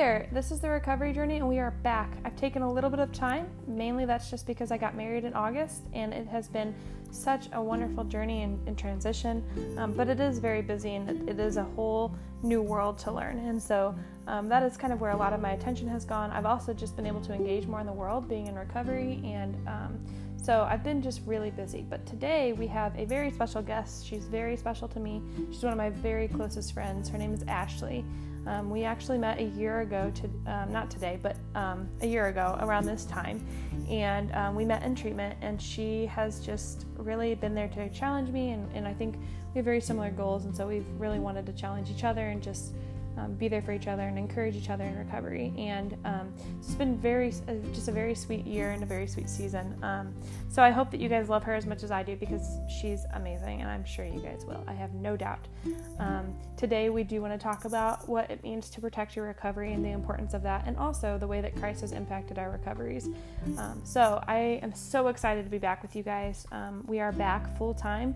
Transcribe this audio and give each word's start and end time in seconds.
there. 0.00 0.26
This 0.32 0.50
is 0.50 0.60
the 0.60 0.70
recovery 0.70 1.12
journey, 1.12 1.36
and 1.36 1.46
we 1.46 1.58
are 1.58 1.72
back. 1.82 2.10
I've 2.24 2.34
taken 2.34 2.62
a 2.62 2.72
little 2.72 2.88
bit 2.88 3.00
of 3.00 3.12
time. 3.12 3.46
Mainly, 3.66 4.06
that's 4.06 4.30
just 4.30 4.46
because 4.46 4.70
I 4.70 4.78
got 4.78 4.96
married 4.96 5.26
in 5.26 5.34
August, 5.34 5.82
and 5.92 6.14
it 6.14 6.26
has 6.26 6.48
been 6.48 6.74
such 7.10 7.50
a 7.52 7.62
wonderful 7.62 8.04
journey 8.04 8.40
in 8.40 8.74
transition. 8.76 9.44
Um, 9.76 9.92
but 9.92 10.08
it 10.08 10.18
is 10.18 10.38
very 10.38 10.62
busy, 10.62 10.94
and 10.94 11.10
it, 11.10 11.32
it 11.32 11.38
is 11.38 11.58
a 11.58 11.64
whole 11.64 12.14
new 12.42 12.62
world 12.62 12.96
to 13.00 13.12
learn. 13.12 13.40
And 13.40 13.62
so 13.62 13.94
um, 14.26 14.48
that 14.48 14.62
is 14.62 14.78
kind 14.78 14.90
of 14.90 15.02
where 15.02 15.10
a 15.10 15.16
lot 15.18 15.34
of 15.34 15.40
my 15.42 15.50
attention 15.50 15.86
has 15.88 16.06
gone. 16.06 16.30
I've 16.30 16.46
also 16.46 16.72
just 16.72 16.96
been 16.96 17.06
able 17.06 17.20
to 17.20 17.34
engage 17.34 17.66
more 17.66 17.80
in 17.80 17.86
the 17.86 17.92
world, 17.92 18.26
being 18.26 18.46
in 18.46 18.54
recovery, 18.54 19.20
and 19.22 19.54
um, 19.68 20.00
so 20.42 20.62
I've 20.62 20.82
been 20.82 21.02
just 21.02 21.20
really 21.26 21.50
busy. 21.50 21.84
But 21.86 22.06
today 22.06 22.54
we 22.54 22.66
have 22.68 22.98
a 22.98 23.04
very 23.04 23.30
special 23.30 23.60
guest. 23.60 24.06
She's 24.06 24.24
very 24.24 24.56
special 24.56 24.88
to 24.88 24.98
me. 24.98 25.20
She's 25.50 25.62
one 25.62 25.72
of 25.72 25.78
my 25.78 25.90
very 25.90 26.26
closest 26.26 26.72
friends. 26.72 27.10
Her 27.10 27.18
name 27.18 27.34
is 27.34 27.44
Ashleigh. 27.44 28.02
Um, 28.46 28.70
we 28.70 28.84
actually 28.84 29.18
met 29.18 29.38
a 29.38 29.44
year 29.44 29.80
ago, 29.80 30.10
to 30.14 30.24
um, 30.50 30.72
not 30.72 30.90
today, 30.90 31.18
but 31.22 31.36
um, 31.54 31.88
a 32.00 32.06
year 32.06 32.28
ago 32.28 32.56
around 32.60 32.86
this 32.86 33.04
time, 33.04 33.46
and 33.88 34.34
um, 34.34 34.54
we 34.54 34.64
met 34.64 34.82
in 34.82 34.94
treatment. 34.94 35.36
And 35.42 35.60
she 35.60 36.06
has 36.06 36.40
just 36.40 36.86
really 36.96 37.34
been 37.34 37.54
there 37.54 37.68
to 37.68 37.88
challenge 37.90 38.30
me, 38.30 38.50
and, 38.50 38.70
and 38.74 38.86
I 38.86 38.94
think 38.94 39.16
we 39.54 39.58
have 39.58 39.64
very 39.64 39.80
similar 39.80 40.10
goals, 40.10 40.44
and 40.44 40.56
so 40.56 40.66
we've 40.66 40.88
really 40.98 41.18
wanted 41.18 41.46
to 41.46 41.52
challenge 41.52 41.90
each 41.90 42.04
other 42.04 42.28
and 42.28 42.42
just 42.42 42.74
um, 43.16 43.34
be 43.34 43.48
there 43.48 43.62
for 43.62 43.72
each 43.72 43.86
other 43.86 44.02
and 44.02 44.18
encourage 44.18 44.56
each 44.56 44.70
other 44.70 44.84
in 44.84 44.96
recovery. 44.96 45.52
And 45.56 45.96
um, 46.04 46.32
it's 46.58 46.74
been 46.74 46.96
very, 46.96 47.32
uh, 47.48 47.54
just 47.72 47.88
a 47.88 47.92
very 47.92 48.14
sweet 48.14 48.46
year 48.46 48.70
and 48.70 48.82
a 48.82 48.86
very 48.86 49.06
sweet 49.06 49.28
season. 49.28 49.76
Um, 49.82 50.14
so 50.48 50.62
I 50.62 50.70
hope 50.70 50.90
that 50.90 51.00
you 51.00 51.08
guys 51.08 51.28
love 51.28 51.42
her 51.44 51.54
as 51.54 51.66
much 51.66 51.82
as 51.82 51.90
I 51.90 52.02
do 52.02 52.16
because 52.16 52.58
she's 52.80 53.04
amazing, 53.14 53.60
and 53.60 53.70
I'm 53.70 53.84
sure 53.84 54.04
you 54.04 54.20
guys 54.20 54.44
will. 54.46 54.64
I 54.66 54.72
have 54.72 54.94
no 54.94 55.16
doubt. 55.16 55.46
Um, 55.98 56.34
today 56.56 56.90
we 56.90 57.04
do 57.04 57.20
want 57.20 57.32
to 57.32 57.38
talk 57.38 57.64
about 57.64 58.08
what 58.08 58.30
it 58.30 58.42
means 58.42 58.70
to 58.70 58.80
protect 58.80 59.16
your 59.16 59.26
recovery 59.26 59.72
and 59.72 59.84
the 59.84 59.90
importance 59.90 60.34
of 60.34 60.42
that, 60.42 60.66
and 60.66 60.76
also 60.76 61.18
the 61.18 61.26
way 61.26 61.40
that 61.40 61.54
Christ 61.56 61.82
has 61.82 61.92
impacted 61.92 62.38
our 62.38 62.50
recoveries. 62.50 63.08
Um, 63.58 63.80
so 63.84 64.22
I 64.26 64.60
am 64.62 64.74
so 64.74 65.08
excited 65.08 65.44
to 65.44 65.50
be 65.50 65.58
back 65.58 65.82
with 65.82 65.94
you 65.94 66.02
guys. 66.02 66.46
Um, 66.52 66.84
we 66.86 67.00
are 67.00 67.12
back 67.12 67.56
full 67.56 67.74
time. 67.74 68.14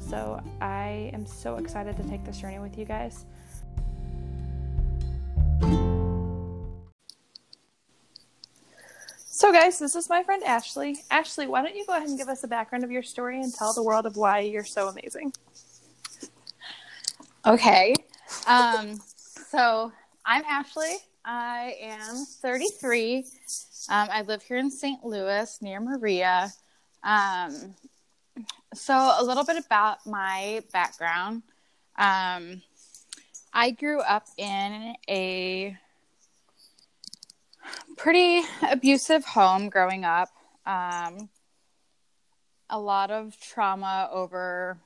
So 0.00 0.42
I 0.60 1.10
am 1.14 1.24
so 1.24 1.56
excited 1.56 1.96
to 1.96 2.02
take 2.02 2.24
this 2.24 2.38
journey 2.38 2.58
with 2.58 2.76
you 2.76 2.84
guys. 2.84 3.24
So, 9.42 9.50
guys, 9.50 9.80
this 9.80 9.96
is 9.96 10.08
my 10.08 10.22
friend 10.22 10.40
Ashleigh. 10.44 11.04
Ashleigh, 11.10 11.48
why 11.48 11.62
don't 11.62 11.74
you 11.74 11.84
go 11.84 11.96
ahead 11.96 12.08
and 12.08 12.16
give 12.16 12.28
us 12.28 12.44
a 12.44 12.46
background 12.46 12.84
of 12.84 12.92
your 12.92 13.02
story 13.02 13.40
and 13.40 13.52
tell 13.52 13.72
the 13.72 13.82
world 13.82 14.06
of 14.06 14.16
why 14.16 14.38
you're 14.38 14.62
so 14.62 14.86
amazing? 14.86 15.32
Okay. 17.44 17.92
Um, 18.46 19.00
so, 19.50 19.90
I'm 20.24 20.44
Ashleigh. 20.44 20.94
I 21.24 21.74
am 21.82 22.24
33. 22.24 23.24
Um, 23.88 24.08
I 24.12 24.22
live 24.22 24.44
here 24.44 24.58
in 24.58 24.70
St. 24.70 25.04
Louis 25.04 25.58
near 25.60 25.80
Maria. 25.80 26.52
Um, 27.02 27.74
so, 28.74 28.94
a 28.94 29.24
little 29.24 29.44
bit 29.44 29.56
about 29.56 30.06
my 30.06 30.62
background. 30.72 31.42
Um, 31.98 32.62
I 33.52 33.72
grew 33.72 34.02
up 34.02 34.28
in 34.38 34.94
a 35.08 35.76
pretty 37.96 38.42
abusive 38.68 39.24
home 39.24 39.68
growing 39.68 40.04
up. 40.04 40.28
Um, 40.66 41.28
a 42.70 42.78
lot 42.78 43.10
of 43.10 43.36
trauma 43.38 44.08
over 44.12 44.78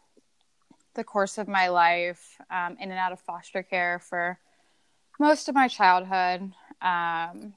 the 0.95 1.05
course 1.05 1.39
of 1.39 1.47
my 1.47 1.69
life, 1.69 2.37
um, 2.51 2.77
in 2.81 2.91
and 2.91 2.99
out 2.99 3.13
of 3.13 3.21
foster 3.21 3.63
care 3.63 3.99
for 3.99 4.39
most 5.19 5.49
of 5.49 5.55
my 5.55 5.69
childhood. 5.69 6.53
Um, 6.81 7.55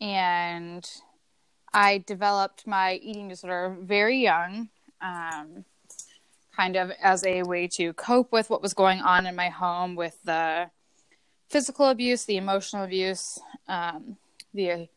and 0.00 0.88
I 1.72 2.04
developed 2.06 2.66
my 2.66 2.94
eating 2.94 3.28
disorder 3.28 3.76
very 3.80 4.18
young, 4.18 4.68
um, 5.00 5.64
kind 6.54 6.76
of 6.76 6.90
as 7.02 7.24
a 7.24 7.42
way 7.42 7.68
to 7.68 7.92
cope 7.94 8.32
with 8.32 8.50
what 8.50 8.62
was 8.62 8.74
going 8.74 9.00
on 9.00 9.26
in 9.26 9.36
my 9.36 9.48
home 9.48 9.94
with 9.94 10.18
the 10.24 10.70
physical 11.48 11.88
abuse, 11.88 12.24
the 12.24 12.36
emotional 12.36 12.84
abuse, 12.84 13.38
um, 13.68 14.16
the 14.54 14.88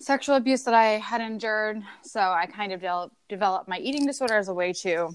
sexual 0.00 0.36
abuse 0.36 0.62
that 0.64 0.74
I 0.74 0.98
had 0.98 1.20
endured. 1.20 1.82
So 2.02 2.20
I 2.20 2.46
kind 2.46 2.72
of 2.72 2.80
de- 2.80 3.10
developed 3.28 3.68
my 3.68 3.78
eating 3.78 4.06
disorder 4.06 4.36
as 4.36 4.48
a 4.48 4.54
way 4.54 4.72
to 4.74 5.10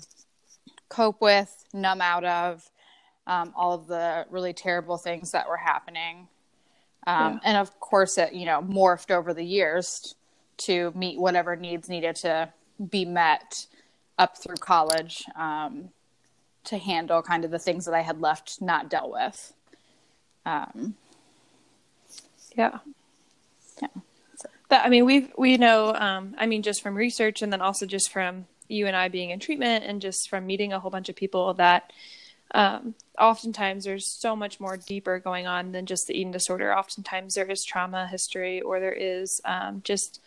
cope 0.89 1.21
with, 1.21 1.65
numb 1.73 2.01
out 2.01 2.23
of 2.23 2.69
um, 3.27 3.53
all 3.55 3.73
of 3.73 3.87
the 3.87 4.25
really 4.29 4.53
terrible 4.53 4.97
things 4.97 5.31
that 5.31 5.49
were 5.49 5.57
happening. 5.57 6.27
Um, 7.07 7.33
yeah. 7.33 7.39
And 7.43 7.57
of 7.57 7.79
course, 7.79 8.17
it 8.17 8.33
you 8.33 8.45
know 8.45 8.61
morphed 8.61 9.11
over 9.11 9.33
the 9.33 9.43
years 9.43 10.15
to 10.57 10.91
meet 10.95 11.19
whatever 11.19 11.55
needs 11.55 11.89
needed 11.89 12.15
to 12.17 12.51
be 12.89 13.05
met 13.05 13.67
up 14.17 14.37
through 14.37 14.55
college 14.55 15.25
um, 15.35 15.89
to 16.65 16.77
handle 16.77 17.21
kind 17.21 17.45
of 17.45 17.51
the 17.51 17.59
things 17.59 17.85
that 17.85 17.93
I 17.93 18.01
had 18.01 18.21
left 18.21 18.61
not 18.61 18.89
dealt 18.89 19.11
with. 19.11 19.53
Um, 20.45 20.95
yeah. 22.55 22.79
Yeah. 23.81 23.87
So. 24.37 24.49
That 24.69 24.85
I 24.85 24.89
mean, 24.89 25.05
we 25.05 25.31
we 25.37 25.57
know. 25.57 25.93
Um, 25.93 26.35
I 26.37 26.45
mean, 26.45 26.61
just 26.61 26.81
from 26.81 26.95
research, 26.95 27.41
and 27.41 27.51
then 27.51 27.61
also 27.61 27.85
just 27.85 28.11
from 28.11 28.45
you 28.67 28.87
and 28.87 28.95
I 28.95 29.09
being 29.09 29.29
in 29.29 29.39
treatment, 29.39 29.85
and 29.85 30.01
just 30.01 30.29
from 30.29 30.45
meeting 30.45 30.73
a 30.73 30.79
whole 30.79 30.91
bunch 30.91 31.09
of 31.09 31.15
people 31.15 31.53
that. 31.55 31.91
Um, 32.51 32.93
oftentimes 33.19 33.85
there's 33.85 34.07
so 34.21 34.35
much 34.35 34.59
more 34.59 34.77
deeper 34.77 35.19
going 35.19 35.47
on 35.47 35.71
than 35.71 35.85
just 35.85 36.05
the 36.07 36.13
eating 36.13 36.31
disorder. 36.31 36.77
Oftentimes 36.77 37.33
there 37.33 37.49
is 37.49 37.65
trauma 37.65 38.07
history 38.07 38.61
or 38.61 38.79
there 38.79 38.93
is 38.93 39.41
um, 39.45 39.81
just 39.83 40.21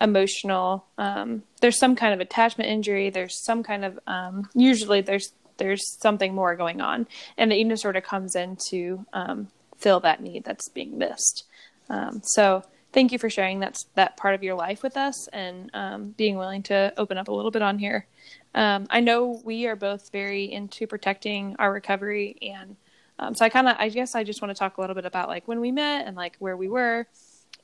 emotional. 0.00 0.84
Um, 0.98 1.42
there's 1.60 1.78
some 1.78 1.96
kind 1.96 2.14
of 2.14 2.20
attachment 2.20 2.70
injury. 2.70 3.10
There's 3.10 3.42
some 3.44 3.62
kind 3.62 3.84
of 3.84 3.98
um, 4.06 4.48
usually 4.54 5.00
there's 5.00 5.32
there's 5.58 5.98
something 6.00 6.34
more 6.34 6.56
going 6.56 6.80
on, 6.80 7.06
and 7.36 7.50
the 7.50 7.54
eating 7.54 7.68
disorder 7.68 8.00
comes 8.00 8.34
in 8.34 8.56
to 8.70 9.04
um, 9.12 9.48
fill 9.76 10.00
that 10.00 10.22
need 10.22 10.44
that's 10.44 10.68
being 10.68 10.96
missed. 10.96 11.44
Um, 11.90 12.22
so 12.24 12.62
thank 12.92 13.12
you 13.12 13.18
for 13.18 13.28
sharing 13.28 13.60
that 13.60 13.76
that 13.94 14.16
part 14.16 14.34
of 14.34 14.42
your 14.42 14.54
life 14.54 14.82
with 14.82 14.96
us 14.96 15.28
and 15.28 15.70
um, 15.74 16.10
being 16.16 16.38
willing 16.38 16.62
to 16.64 16.92
open 16.96 17.18
up 17.18 17.28
a 17.28 17.32
little 17.32 17.50
bit 17.50 17.62
on 17.62 17.78
here. 17.78 18.06
Um, 18.54 18.86
I 18.90 19.00
know 19.00 19.40
we 19.44 19.66
are 19.66 19.76
both 19.76 20.10
very 20.10 20.50
into 20.50 20.86
protecting 20.86 21.56
our 21.58 21.72
recovery, 21.72 22.36
and 22.40 22.76
um, 23.18 23.34
so 23.34 23.44
I 23.44 23.48
kind 23.48 23.68
of, 23.68 23.76
I 23.78 23.90
guess, 23.90 24.14
I 24.14 24.24
just 24.24 24.40
want 24.40 24.50
to 24.54 24.58
talk 24.58 24.78
a 24.78 24.80
little 24.80 24.94
bit 24.94 25.04
about 25.04 25.28
like 25.28 25.46
when 25.46 25.60
we 25.60 25.70
met 25.70 26.06
and 26.06 26.16
like 26.16 26.36
where 26.38 26.56
we 26.56 26.68
were, 26.68 27.06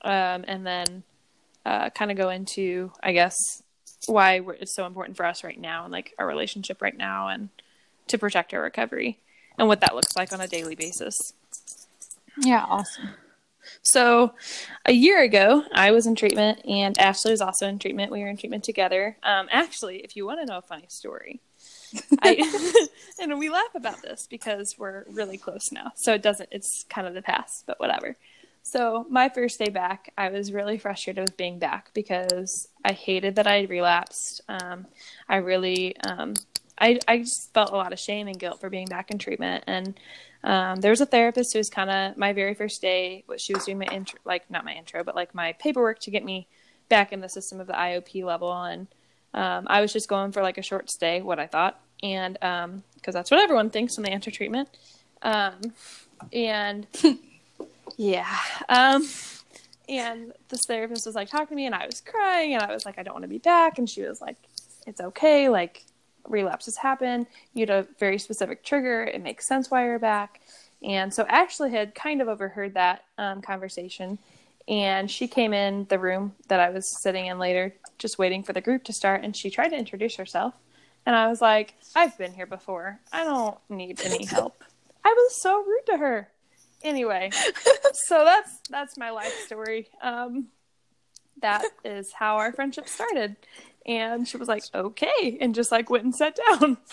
um, 0.02 0.44
and 0.46 0.66
then 0.66 1.02
uh, 1.64 1.90
kind 1.90 2.10
of 2.10 2.16
go 2.16 2.28
into, 2.28 2.92
I 3.02 3.12
guess, 3.12 3.34
why 4.06 4.40
it's 4.60 4.76
so 4.76 4.86
important 4.86 5.16
for 5.16 5.24
us 5.24 5.42
right 5.42 5.58
now 5.58 5.84
and 5.84 5.92
like 5.92 6.14
our 6.18 6.26
relationship 6.26 6.82
right 6.82 6.96
now, 6.96 7.28
and 7.28 7.48
to 8.08 8.18
protect 8.18 8.54
our 8.54 8.62
recovery 8.62 9.18
and 9.58 9.66
what 9.66 9.80
that 9.80 9.94
looks 9.94 10.14
like 10.16 10.32
on 10.32 10.40
a 10.40 10.46
daily 10.46 10.74
basis. 10.74 11.16
Yeah, 12.38 12.64
awesome. 12.68 13.10
So, 13.82 14.34
a 14.84 14.92
year 14.92 15.22
ago, 15.22 15.64
I 15.72 15.90
was 15.90 16.06
in 16.06 16.14
treatment, 16.14 16.64
and 16.66 16.96
Ashleigh 16.98 17.30
was 17.30 17.40
also 17.40 17.66
in 17.66 17.78
treatment. 17.78 18.12
We 18.12 18.20
were 18.20 18.28
in 18.28 18.36
treatment 18.36 18.64
together. 18.64 19.16
Um, 19.22 19.48
actually, 19.50 19.98
if 19.98 20.16
you 20.16 20.26
want 20.26 20.40
to 20.40 20.46
know 20.46 20.58
a 20.58 20.62
funny 20.62 20.86
story, 20.88 21.40
I, 22.22 22.86
and 23.20 23.38
we 23.38 23.48
laugh 23.48 23.74
about 23.74 24.02
this 24.02 24.26
because 24.28 24.76
we're 24.78 25.04
really 25.10 25.38
close 25.38 25.70
now. 25.72 25.92
So 25.94 26.14
it 26.14 26.22
doesn't. 26.22 26.48
It's 26.52 26.84
kind 26.88 27.06
of 27.06 27.14
the 27.14 27.22
past, 27.22 27.64
but 27.66 27.80
whatever. 27.80 28.16
So 28.62 29.06
my 29.08 29.28
first 29.28 29.60
day 29.60 29.70
back, 29.70 30.12
I 30.18 30.28
was 30.28 30.52
really 30.52 30.76
frustrated 30.76 31.22
with 31.22 31.36
being 31.36 31.60
back 31.60 31.90
because 31.94 32.66
I 32.84 32.94
hated 32.94 33.36
that 33.36 33.46
I 33.46 33.62
relapsed. 33.62 34.40
Um, 34.48 34.86
I 35.28 35.36
really, 35.36 35.96
um, 35.98 36.34
I, 36.76 36.98
I 37.06 37.18
just 37.18 37.54
felt 37.54 37.70
a 37.70 37.76
lot 37.76 37.92
of 37.92 38.00
shame 38.00 38.26
and 38.26 38.36
guilt 38.36 38.60
for 38.60 38.68
being 38.68 38.88
back 38.88 39.12
in 39.12 39.18
treatment, 39.18 39.62
and 39.68 39.94
um, 40.46 40.80
there 40.80 40.92
was 40.92 41.00
a 41.00 41.06
therapist 41.06 41.52
who 41.52 41.58
was 41.58 41.68
kind 41.68 41.90
of 41.90 42.16
my 42.16 42.32
very 42.32 42.54
first 42.54 42.80
day. 42.80 43.24
What 43.26 43.40
she 43.40 43.52
was 43.52 43.64
doing 43.64 43.78
my 43.78 43.86
intro, 43.86 44.20
like 44.24 44.48
not 44.48 44.64
my 44.64 44.74
intro, 44.74 45.02
but 45.02 45.16
like 45.16 45.34
my 45.34 45.52
paperwork 45.54 45.98
to 46.00 46.10
get 46.12 46.24
me 46.24 46.46
back 46.88 47.12
in 47.12 47.20
the 47.20 47.28
system 47.28 47.58
of 47.58 47.66
the 47.66 47.72
IOP 47.72 48.24
level, 48.24 48.52
and 48.52 48.86
um, 49.34 49.66
I 49.66 49.80
was 49.80 49.92
just 49.92 50.08
going 50.08 50.30
for 50.30 50.42
like 50.42 50.56
a 50.56 50.62
short 50.62 50.88
stay, 50.88 51.20
what 51.20 51.40
I 51.40 51.48
thought, 51.48 51.80
and 52.00 52.34
because 52.34 52.64
um, 52.64 52.82
that's 53.02 53.30
what 53.32 53.40
everyone 53.40 53.70
thinks 53.70 53.96
when 53.96 54.04
they 54.04 54.12
enter 54.12 54.30
treatment, 54.30 54.68
um, 55.22 55.56
and 56.32 56.86
yeah, 57.96 58.32
um, 58.68 59.04
and 59.88 60.32
this 60.48 60.64
therapist 60.64 61.06
was 61.06 61.16
like 61.16 61.28
talking 61.28 61.48
to 61.48 61.54
me, 61.56 61.66
and 61.66 61.74
I 61.74 61.86
was 61.86 62.00
crying, 62.00 62.54
and 62.54 62.62
I 62.62 62.72
was 62.72 62.86
like, 62.86 62.98
I 62.98 63.02
don't 63.02 63.14
want 63.14 63.24
to 63.24 63.28
be 63.28 63.38
back, 63.38 63.78
and 63.78 63.90
she 63.90 64.02
was 64.02 64.20
like, 64.20 64.36
it's 64.86 65.00
okay, 65.00 65.48
like 65.48 65.84
relapses 66.30 66.76
happen. 66.76 67.26
You 67.54 67.62
had 67.62 67.70
a 67.70 67.86
very 67.98 68.18
specific 68.18 68.64
trigger. 68.64 69.04
It 69.04 69.22
makes 69.22 69.46
sense 69.46 69.70
why 69.70 69.84
you're 69.84 69.98
back. 69.98 70.40
And 70.82 71.12
so 71.12 71.24
Ashleigh 71.24 71.70
had 71.70 71.94
kind 71.94 72.20
of 72.20 72.28
overheard 72.28 72.74
that 72.74 73.04
um, 73.18 73.42
conversation. 73.42 74.18
And 74.68 75.10
she 75.10 75.28
came 75.28 75.52
in 75.52 75.86
the 75.88 75.98
room 75.98 76.34
that 76.48 76.60
I 76.60 76.70
was 76.70 77.00
sitting 77.00 77.26
in 77.26 77.38
later, 77.38 77.74
just 77.98 78.18
waiting 78.18 78.42
for 78.42 78.52
the 78.52 78.60
group 78.60 78.84
to 78.84 78.92
start. 78.92 79.22
And 79.22 79.34
she 79.34 79.48
tried 79.50 79.68
to 79.68 79.76
introduce 79.76 80.16
herself. 80.16 80.54
And 81.06 81.14
I 81.14 81.28
was 81.28 81.40
like, 81.40 81.74
I've 81.94 82.18
been 82.18 82.32
here 82.34 82.46
before. 82.46 82.98
I 83.12 83.22
don't 83.24 83.56
need 83.68 84.00
any 84.04 84.24
help. 84.26 84.62
I 85.04 85.14
was 85.16 85.40
so 85.40 85.62
rude 85.64 85.86
to 85.86 85.96
her. 85.98 86.28
anyway, 86.82 87.30
so 88.08 88.24
that's 88.24 88.60
that's 88.68 88.98
my 88.98 89.10
life 89.10 89.32
story. 89.46 89.88
Um, 90.02 90.48
that 91.42 91.64
is 91.84 92.12
how 92.12 92.36
our 92.38 92.52
friendship 92.52 92.88
started. 92.88 93.36
And 93.86 94.26
she 94.26 94.36
was 94.36 94.48
like, 94.48 94.64
okay, 94.74 95.38
and 95.40 95.54
just 95.54 95.70
like 95.70 95.88
went 95.88 96.04
and 96.04 96.14
sat 96.14 96.38
down. 96.50 96.76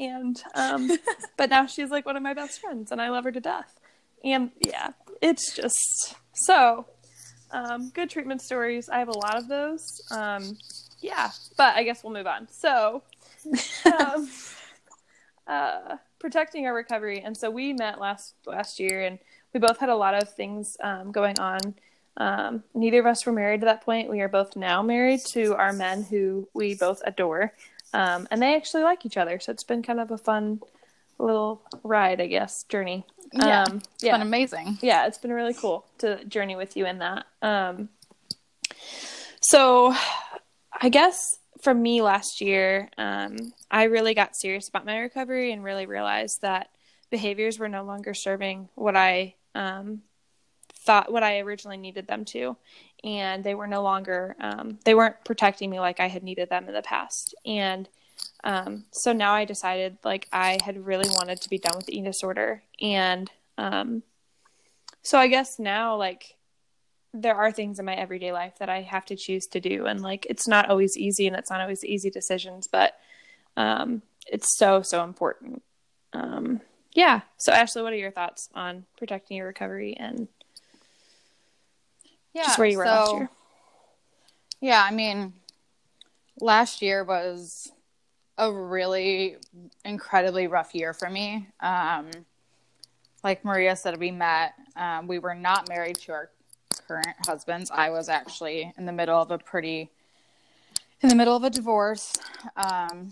And 0.00 0.40
um, 0.54 0.90
but 1.36 1.50
now 1.50 1.66
she's 1.66 1.90
like 1.90 2.06
one 2.06 2.16
of 2.16 2.22
my 2.22 2.32
best 2.32 2.60
friends, 2.60 2.92
and 2.92 3.02
I 3.02 3.08
love 3.08 3.24
her 3.24 3.32
to 3.32 3.40
death. 3.40 3.80
And 4.22 4.52
yeah, 4.64 4.90
it's 5.20 5.56
just 5.56 6.14
so 6.32 6.86
um, 7.50 7.90
good 7.90 8.08
treatment 8.10 8.40
stories. 8.40 8.88
I 8.88 8.98
have 9.00 9.08
a 9.08 9.18
lot 9.18 9.36
of 9.36 9.48
those. 9.48 10.00
Um, 10.10 10.56
yeah, 11.00 11.30
but 11.56 11.76
I 11.76 11.82
guess 11.82 12.02
we'll 12.02 12.12
move 12.12 12.26
on. 12.26 12.48
So, 12.50 13.02
um, 13.98 14.28
uh, 15.46 15.96
protecting 16.18 16.66
our 16.66 16.74
recovery, 16.74 17.20
and 17.20 17.36
so 17.36 17.50
we 17.50 17.72
met 17.72 18.00
last 18.00 18.34
last 18.46 18.78
year, 18.78 19.02
and 19.02 19.18
we 19.52 19.60
both 19.60 19.78
had 19.78 19.88
a 19.88 19.96
lot 19.96 20.14
of 20.14 20.32
things 20.34 20.76
um, 20.82 21.12
going 21.12 21.38
on. 21.38 21.74
Um, 22.18 22.64
neither 22.74 23.00
of 23.00 23.06
us 23.06 23.24
were 23.24 23.32
married 23.32 23.62
at 23.62 23.66
that 23.66 23.84
point. 23.84 24.10
We 24.10 24.20
are 24.20 24.28
both 24.28 24.56
now 24.56 24.82
married 24.82 25.20
to 25.32 25.54
our 25.54 25.72
men 25.72 26.02
who 26.02 26.48
we 26.52 26.74
both 26.74 27.00
adore, 27.06 27.52
um, 27.94 28.28
and 28.30 28.42
they 28.42 28.56
actually 28.56 28.82
like 28.82 29.06
each 29.06 29.16
other. 29.16 29.38
So 29.40 29.52
it's 29.52 29.64
been 29.64 29.82
kind 29.82 30.00
of 30.00 30.10
a 30.10 30.18
fun 30.18 30.60
little 31.18 31.62
ride, 31.82 32.20
I 32.20 32.26
guess, 32.26 32.64
journey. 32.68 33.06
Yeah, 33.32 33.62
um, 33.62 33.76
it's 33.94 34.02
yeah. 34.02 34.12
been 34.12 34.26
amazing. 34.26 34.78
Yeah, 34.82 35.06
it's 35.06 35.18
been 35.18 35.32
really 35.32 35.54
cool 35.54 35.86
to 35.98 36.24
journey 36.24 36.56
with 36.56 36.76
you 36.76 36.86
in 36.86 36.98
that. 36.98 37.26
Um, 37.40 37.88
so, 39.40 39.94
I 40.80 40.88
guess 40.88 41.18
for 41.62 41.74
me 41.74 42.02
last 42.02 42.40
year, 42.40 42.88
um, 42.98 43.36
I 43.70 43.84
really 43.84 44.14
got 44.14 44.36
serious 44.36 44.68
about 44.68 44.86
my 44.86 44.98
recovery 44.98 45.52
and 45.52 45.62
really 45.62 45.86
realized 45.86 46.38
that 46.42 46.68
behaviors 47.10 47.58
were 47.58 47.68
no 47.68 47.84
longer 47.84 48.14
serving 48.14 48.68
what 48.74 48.96
I 48.96 49.34
um, 49.54 50.02
thought 50.88 51.12
what 51.12 51.22
I 51.22 51.40
originally 51.40 51.76
needed 51.76 52.06
them 52.06 52.24
to, 52.24 52.56
and 53.04 53.44
they 53.44 53.54
were 53.54 53.66
no 53.66 53.82
longer 53.82 54.34
um, 54.40 54.78
they 54.86 54.94
weren't 54.94 55.22
protecting 55.22 55.68
me 55.68 55.78
like 55.80 56.00
I 56.00 56.08
had 56.08 56.22
needed 56.22 56.48
them 56.48 56.66
in 56.66 56.72
the 56.72 56.80
past. 56.80 57.34
And 57.44 57.86
um, 58.42 58.86
so 58.90 59.12
now 59.12 59.34
I 59.34 59.44
decided 59.44 59.98
like 60.02 60.28
I 60.32 60.56
had 60.64 60.86
really 60.86 61.10
wanted 61.10 61.42
to 61.42 61.50
be 61.50 61.58
done 61.58 61.76
with 61.76 61.84
the 61.84 61.92
eating 61.92 62.04
disorder, 62.04 62.62
and 62.80 63.30
um, 63.58 64.02
so 65.02 65.18
I 65.18 65.28
guess 65.28 65.58
now 65.58 65.96
like 65.96 66.36
there 67.12 67.36
are 67.36 67.52
things 67.52 67.78
in 67.78 67.84
my 67.84 67.94
everyday 67.94 68.32
life 68.32 68.54
that 68.58 68.70
I 68.70 68.80
have 68.80 69.04
to 69.06 69.16
choose 69.16 69.46
to 69.48 69.60
do, 69.60 69.84
and 69.84 70.00
like 70.00 70.26
it's 70.30 70.48
not 70.48 70.70
always 70.70 70.96
easy, 70.96 71.26
and 71.26 71.36
it's 71.36 71.50
not 71.50 71.60
always 71.60 71.84
easy 71.84 72.08
decisions, 72.08 72.66
but 72.66 72.94
um, 73.58 74.00
it's 74.26 74.56
so 74.56 74.80
so 74.80 75.04
important. 75.04 75.62
Um, 76.14 76.62
yeah. 76.94 77.20
So 77.36 77.52
Ashleigh, 77.52 77.82
what 77.82 77.92
are 77.92 77.96
your 77.96 78.10
thoughts 78.10 78.48
on 78.54 78.86
protecting 78.96 79.36
your 79.36 79.48
recovery 79.48 79.94
and 79.94 80.28
yeah, 82.38 82.44
just 82.44 82.58
where 82.58 82.68
you 82.68 82.78
were 82.78 82.84
so, 82.84 82.90
last 82.90 83.14
year? 83.14 83.30
Yeah, 84.60 84.86
I 84.88 84.92
mean, 84.92 85.32
last 86.40 86.82
year 86.82 87.02
was 87.02 87.72
a 88.36 88.52
really 88.52 89.36
incredibly 89.84 90.46
rough 90.46 90.72
year 90.74 90.92
for 90.94 91.10
me. 91.10 91.48
Um, 91.58 92.10
like 93.24 93.44
Maria 93.44 93.74
said, 93.74 93.98
we 93.98 94.12
met. 94.12 94.54
Um, 94.76 95.08
we 95.08 95.18
were 95.18 95.34
not 95.34 95.68
married 95.68 95.96
to 95.96 96.12
our 96.12 96.30
current 96.86 97.16
husbands. 97.26 97.72
I 97.72 97.90
was 97.90 98.08
actually 98.08 98.72
in 98.78 98.86
the 98.86 98.92
middle 98.92 99.20
of 99.20 99.32
a 99.32 99.38
pretty, 99.38 99.90
in 101.00 101.08
the 101.08 101.16
middle 101.16 101.34
of 101.34 101.42
a 101.42 101.50
divorce. 101.50 102.14
Um, 102.56 103.10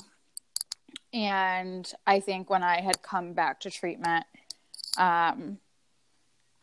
and 1.12 1.92
I 2.06 2.20
think 2.20 2.48
when 2.48 2.62
I 2.62 2.80
had 2.80 3.02
come 3.02 3.32
back 3.32 3.58
to 3.60 3.70
treatment, 3.70 4.24
um, 4.96 5.58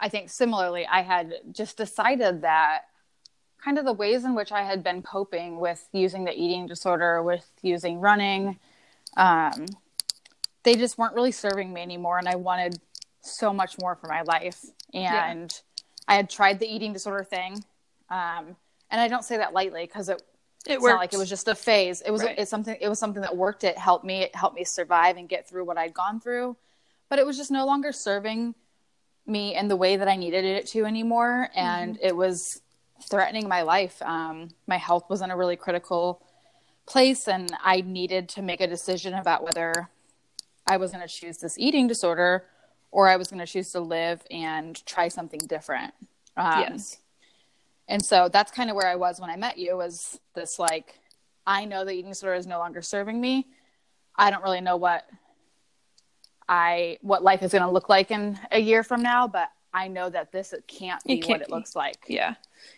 I 0.04 0.10
think 0.10 0.30
similarly, 0.30 0.86
I 0.86 1.02
had 1.02 1.36
just 1.54 1.78
decided 1.78 2.42
that 2.42 2.82
kind 3.64 3.78
of 3.78 3.86
the 3.86 3.94
ways 3.94 4.26
in 4.26 4.36
which 4.36 4.52
I 4.52 4.64
had 4.64 4.84
been 4.84 5.02
coping 5.02 5.62
with 5.62 5.88
using 5.94 6.26
the 6.26 6.34
eating 6.38 6.68
disorder, 6.68 7.24
with 7.24 7.50
using 7.62 8.02
running, 8.02 8.60
um, 9.16 9.66
they 10.64 10.76
just 10.76 10.98
weren't 10.98 11.16
really 11.16 11.32
serving 11.32 11.72
me 11.72 11.82
anymore. 11.82 12.18
And 12.18 12.28
I 12.28 12.36
wanted 12.36 12.82
so 13.22 13.54
much 13.54 13.80
more 13.80 13.96
for 13.96 14.08
my 14.08 14.24
life. 14.24 14.60
And 14.94 15.50
yeah. 15.50 16.14
I 16.14 16.16
had 16.16 16.30
tried 16.30 16.60
the 16.60 16.68
eating 16.68 16.92
disorder 16.92 17.24
thing. 17.24 17.64
Um, 18.10 18.58
and 18.92 19.00
I 19.00 19.08
don't 19.08 19.24
say 19.24 19.38
that 19.38 19.54
lightly 19.54 19.86
because 19.86 20.10
it, 20.10 20.22
it 20.68 20.74
it's 20.74 20.84
not 20.84 20.98
like 20.98 21.14
it 21.14 21.18
was 21.18 21.30
just 21.30 21.48
a 21.48 21.56
phase. 21.56 22.02
It 22.02 22.12
was 22.12 22.24
right. 22.24 22.38
it's 22.38 22.52
something 22.52 22.76
it 22.82 22.90
was 22.90 23.00
something 23.00 23.22
that 23.22 23.38
worked. 23.38 23.64
It 23.64 23.78
helped 23.78 24.04
me. 24.04 24.22
It 24.22 24.36
helped 24.36 24.58
me 24.58 24.66
survive 24.66 25.16
and 25.16 25.30
get 25.30 25.48
through 25.48 25.64
what 25.64 25.78
I'd 25.78 25.94
gone 25.94 26.20
through. 26.20 26.58
But 27.08 27.20
it 27.20 27.26
was 27.26 27.38
just 27.38 27.52
no 27.52 27.66
longer 27.66 27.94
serving 27.94 28.56
me 29.26 29.56
in 29.56 29.68
the 29.68 29.76
way 29.76 29.96
that 29.96 30.08
I 30.08 30.16
needed 30.16 30.46
it 30.46 30.68
to 30.68 30.86
anymore. 30.86 31.50
And 31.56 31.96
mm-hmm. 31.96 32.06
it 32.06 32.16
was 32.16 32.62
threatening 33.02 33.48
my 33.48 33.62
life. 33.62 34.02
Um, 34.02 34.50
my 34.68 34.78
health 34.78 35.10
was 35.10 35.22
in 35.22 35.32
a 35.32 35.38
really 35.38 35.56
critical 35.56 36.22
place, 36.86 37.28
and 37.28 37.50
I 37.64 37.82
needed 37.82 38.30
to 38.30 38.42
make 38.42 38.62
a 38.62 38.68
decision 38.68 39.14
about 39.14 39.44
whether 39.44 39.90
I 40.68 40.78
was 40.78 40.92
going 40.92 41.06
to 41.06 41.14
choose 41.14 41.38
this 41.38 41.58
eating 41.58 41.88
disorder 41.88 42.46
or 42.92 43.08
I 43.10 43.18
was 43.18 43.28
going 43.28 43.40
to 43.40 43.52
choose 43.52 43.72
to 43.72 43.80
live 43.80 44.22
and 44.30 44.86
try 44.86 45.08
something 45.08 45.40
different. 45.40 45.94
Um, 46.38 46.60
yes. 46.60 46.98
And 47.88 48.04
so 48.04 48.30
that's 48.30 48.52
kind 48.52 48.70
of 48.70 48.76
where 48.76 48.88
I 48.88 48.96
was 48.96 49.20
when 49.20 49.30
I 49.30 49.36
met 49.36 49.58
you 49.58 49.76
was 49.76 50.20
this 50.36 50.60
like, 50.60 51.00
I 51.46 51.66
know 51.66 51.84
the 51.84 51.92
eating 51.92 52.12
disorder 52.12 52.36
is 52.36 52.48
no 52.48 52.60
longer 52.60 52.82
serving 52.82 53.20
me. 53.20 53.48
I 54.16 54.30
don't 54.30 54.44
really 54.44 54.62
know 54.62 54.78
what 54.78 55.06
I 56.48 56.98
what 57.02 57.24
life 57.24 57.44
is 57.44 57.52
going 57.52 57.64
to 57.64 57.70
look 57.70 57.90
like 57.90 58.12
in 58.12 58.40
a 58.52 58.60
year 58.60 58.84
from 58.84 59.02
now, 59.02 59.28
but 59.28 59.50
I 59.74 59.88
know 59.88 60.10
that 60.10 60.32
this 60.32 60.54
it 60.54 60.68
can't 60.68 61.04
be 61.04 61.14
it 61.14 61.18
can't 61.18 61.30
what 61.30 61.42
it 61.42 61.48
be. 61.48 61.54
looks 61.54 61.76
like. 61.76 61.98
Yeah. 62.08 62.36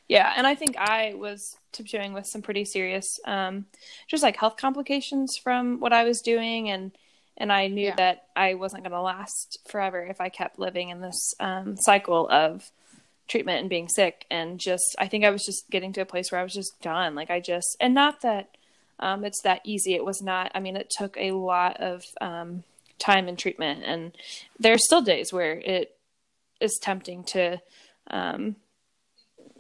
Yeah, 0.07 0.33
and 0.35 0.47
I 0.47 0.55
think 0.55 0.77
I 0.77 1.13
was 1.15 1.57
tiptoeing 1.71 2.13
with 2.13 2.25
some 2.25 2.41
pretty 2.41 2.63
serious 2.63 3.19
um 3.25 3.65
just 4.07 4.23
like 4.23 4.37
health 4.37 4.55
complications 4.57 5.37
from 5.37 5.79
what 5.79 5.93
I 5.93 6.05
was 6.05 6.21
doing 6.21 6.69
and 6.69 6.91
and 7.37 7.51
I 7.51 7.67
knew 7.67 7.87
yeah. 7.87 7.95
that 7.95 8.27
I 8.35 8.53
wasn't 8.53 8.83
going 8.83 8.93
to 8.93 9.01
last 9.01 9.59
forever 9.67 10.05
if 10.05 10.21
I 10.21 10.29
kept 10.29 10.57
living 10.57 10.89
in 10.89 11.01
this 11.01 11.33
um 11.39 11.75
cycle 11.77 12.29
of 12.29 12.71
treatment 13.27 13.59
and 13.59 13.69
being 13.69 13.89
sick 13.89 14.25
and 14.31 14.59
just 14.59 14.95
I 14.97 15.07
think 15.07 15.25
I 15.25 15.31
was 15.31 15.43
just 15.45 15.69
getting 15.69 15.91
to 15.93 16.01
a 16.01 16.05
place 16.05 16.31
where 16.31 16.39
I 16.39 16.43
was 16.43 16.53
just 16.53 16.79
done. 16.81 17.13
Like 17.15 17.29
I 17.29 17.39
just 17.39 17.75
and 17.79 17.93
not 17.93 18.21
that 18.21 18.49
um 18.99 19.25
it's 19.25 19.41
that 19.41 19.61
easy. 19.65 19.95
It 19.95 20.05
was 20.05 20.21
not 20.21 20.51
I 20.55 20.59
mean 20.61 20.77
it 20.77 20.91
took 20.95 21.17
a 21.17 21.31
lot 21.31 21.77
of 21.81 22.03
um 22.21 22.63
time 22.99 23.27
and 23.27 23.37
treatment. 23.37 23.83
And 23.85 24.11
there 24.59 24.73
are 24.73 24.79
still 24.79 25.01
days 25.01 25.33
where 25.33 25.53
it 25.59 25.95
is 26.59 26.79
tempting 26.81 27.23
to 27.23 27.61
um 28.09 28.55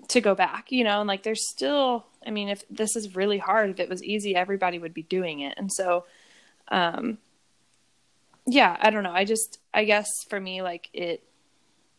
to 0.07 0.21
go 0.21 0.35
back 0.35 0.71
you 0.71 0.83
know 0.83 0.99
and 0.99 1.07
like 1.07 1.23
there's 1.23 1.49
still 1.49 2.05
i 2.25 2.29
mean 2.29 2.47
if 2.47 2.63
this 2.69 2.95
is 2.95 3.15
really 3.15 3.39
hard 3.39 3.69
if 3.71 3.79
it 3.79 3.89
was 3.89 4.03
easy 4.03 4.35
everybody 4.35 4.79
would 4.79 4.93
be 4.93 5.03
doing 5.03 5.39
it. 5.39 5.53
And 5.57 5.71
so 5.71 6.05
um 6.69 7.17
yeah 8.47 8.77
i 8.79 8.89
don't 8.89 9.03
know. 9.03 9.11
I 9.11 9.25
just 9.25 9.59
i 9.73 9.83
guess 9.83 10.07
for 10.29 10.39
me 10.39 10.61
like 10.61 10.89
it 10.93 11.23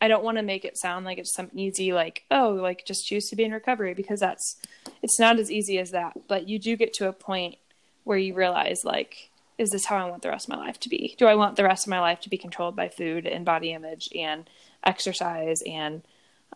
i 0.01 0.09
don't 0.09 0.25
want 0.25 0.39
to 0.39 0.43
make 0.43 0.65
it 0.65 0.79
sound 0.79 1.05
like 1.05 1.19
it's 1.19 1.35
some 1.35 1.51
easy 1.55 1.93
like 1.93 2.23
oh 2.31 2.51
like 2.51 2.87
just 2.87 3.07
choose 3.07 3.29
to 3.29 3.37
be 3.37 3.45
in 3.45 3.53
recovery 3.53 3.95
because 3.95 4.21
that's 4.21 4.57
it's 5.03 5.19
not 5.19 5.39
as 5.39 5.51
easy 5.51 5.79
as 5.79 5.91
that. 5.91 6.29
But 6.29 6.49
you 6.49 6.59
do 6.59 6.77
get 6.77 6.93
to 6.95 7.09
a 7.09 7.13
point 7.13 7.57
where 8.05 8.19
you 8.19 8.35
realize 8.35 8.85
like 8.85 9.31
is 9.59 9.71
this 9.71 9.87
how 9.87 9.97
i 9.97 10.09
want 10.09 10.23
the 10.23 10.29
rest 10.29 10.49
of 10.49 10.57
my 10.57 10.65
life 10.65 10.79
to 10.81 10.89
be? 10.89 11.15
Do 11.19 11.27
i 11.27 11.35
want 11.35 11.57
the 11.57 11.65
rest 11.65 11.87
of 11.87 11.91
my 11.91 12.01
life 12.01 12.21
to 12.21 12.31
be 12.31 12.39
controlled 12.39 12.77
by 12.77 12.89
food 12.89 13.27
and 13.27 13.45
body 13.45 13.73
image 13.73 14.09
and 14.15 14.49
exercise 14.85 15.63
and 15.67 16.03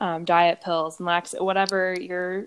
um, 0.00 0.25
diet 0.25 0.61
pills 0.61 0.99
and 0.99 1.07
lax 1.07 1.35
whatever 1.38 1.95
your 1.99 2.47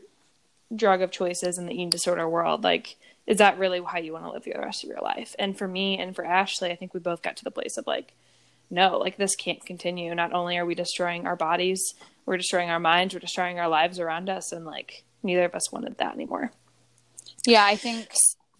drug 0.75 1.01
of 1.01 1.11
choice 1.11 1.43
is 1.43 1.57
in 1.57 1.65
the 1.65 1.73
eating 1.73 1.89
disorder 1.89 2.27
world? 2.27 2.63
Like 2.63 2.97
is 3.25 3.37
that 3.37 3.57
really 3.57 3.81
how 3.81 3.99
you 3.99 4.13
want 4.13 4.25
to 4.25 4.31
live 4.31 4.43
the 4.43 4.53
rest 4.59 4.83
of 4.83 4.89
your 4.89 5.01
life? 5.01 5.33
And 5.39 5.57
for 5.57 5.67
me 5.67 5.97
and 5.97 6.15
for 6.15 6.23
ashleigh 6.23 6.71
i 6.71 6.75
think 6.75 6.93
we 6.93 6.99
both 6.99 7.21
got 7.21 7.37
to 7.37 7.43
the 7.43 7.51
place 7.51 7.77
of 7.77 7.87
like 7.87 8.13
no 8.69 8.97
like 8.97 9.17
this 9.17 9.35
can't 9.35 9.65
continue. 9.65 10.13
Not 10.13 10.33
only 10.33 10.57
are 10.57 10.65
we 10.65 10.75
destroying 10.75 11.25
our 11.25 11.35
bodies 11.35 11.93
we're 12.25 12.37
destroying 12.37 12.69
our 12.69 12.79
minds 12.79 13.13
we're 13.13 13.19
destroying 13.19 13.59
our 13.59 13.67
lives 13.67 13.99
around 13.99 14.29
us 14.29 14.51
and 14.51 14.65
like 14.65 15.03
neither 15.23 15.45
of 15.45 15.55
us 15.55 15.71
wanted 15.71 15.97
that 15.97 16.13
anymore. 16.13 16.51
Yeah 17.45 17.65
i 17.65 17.75
think 17.75 18.13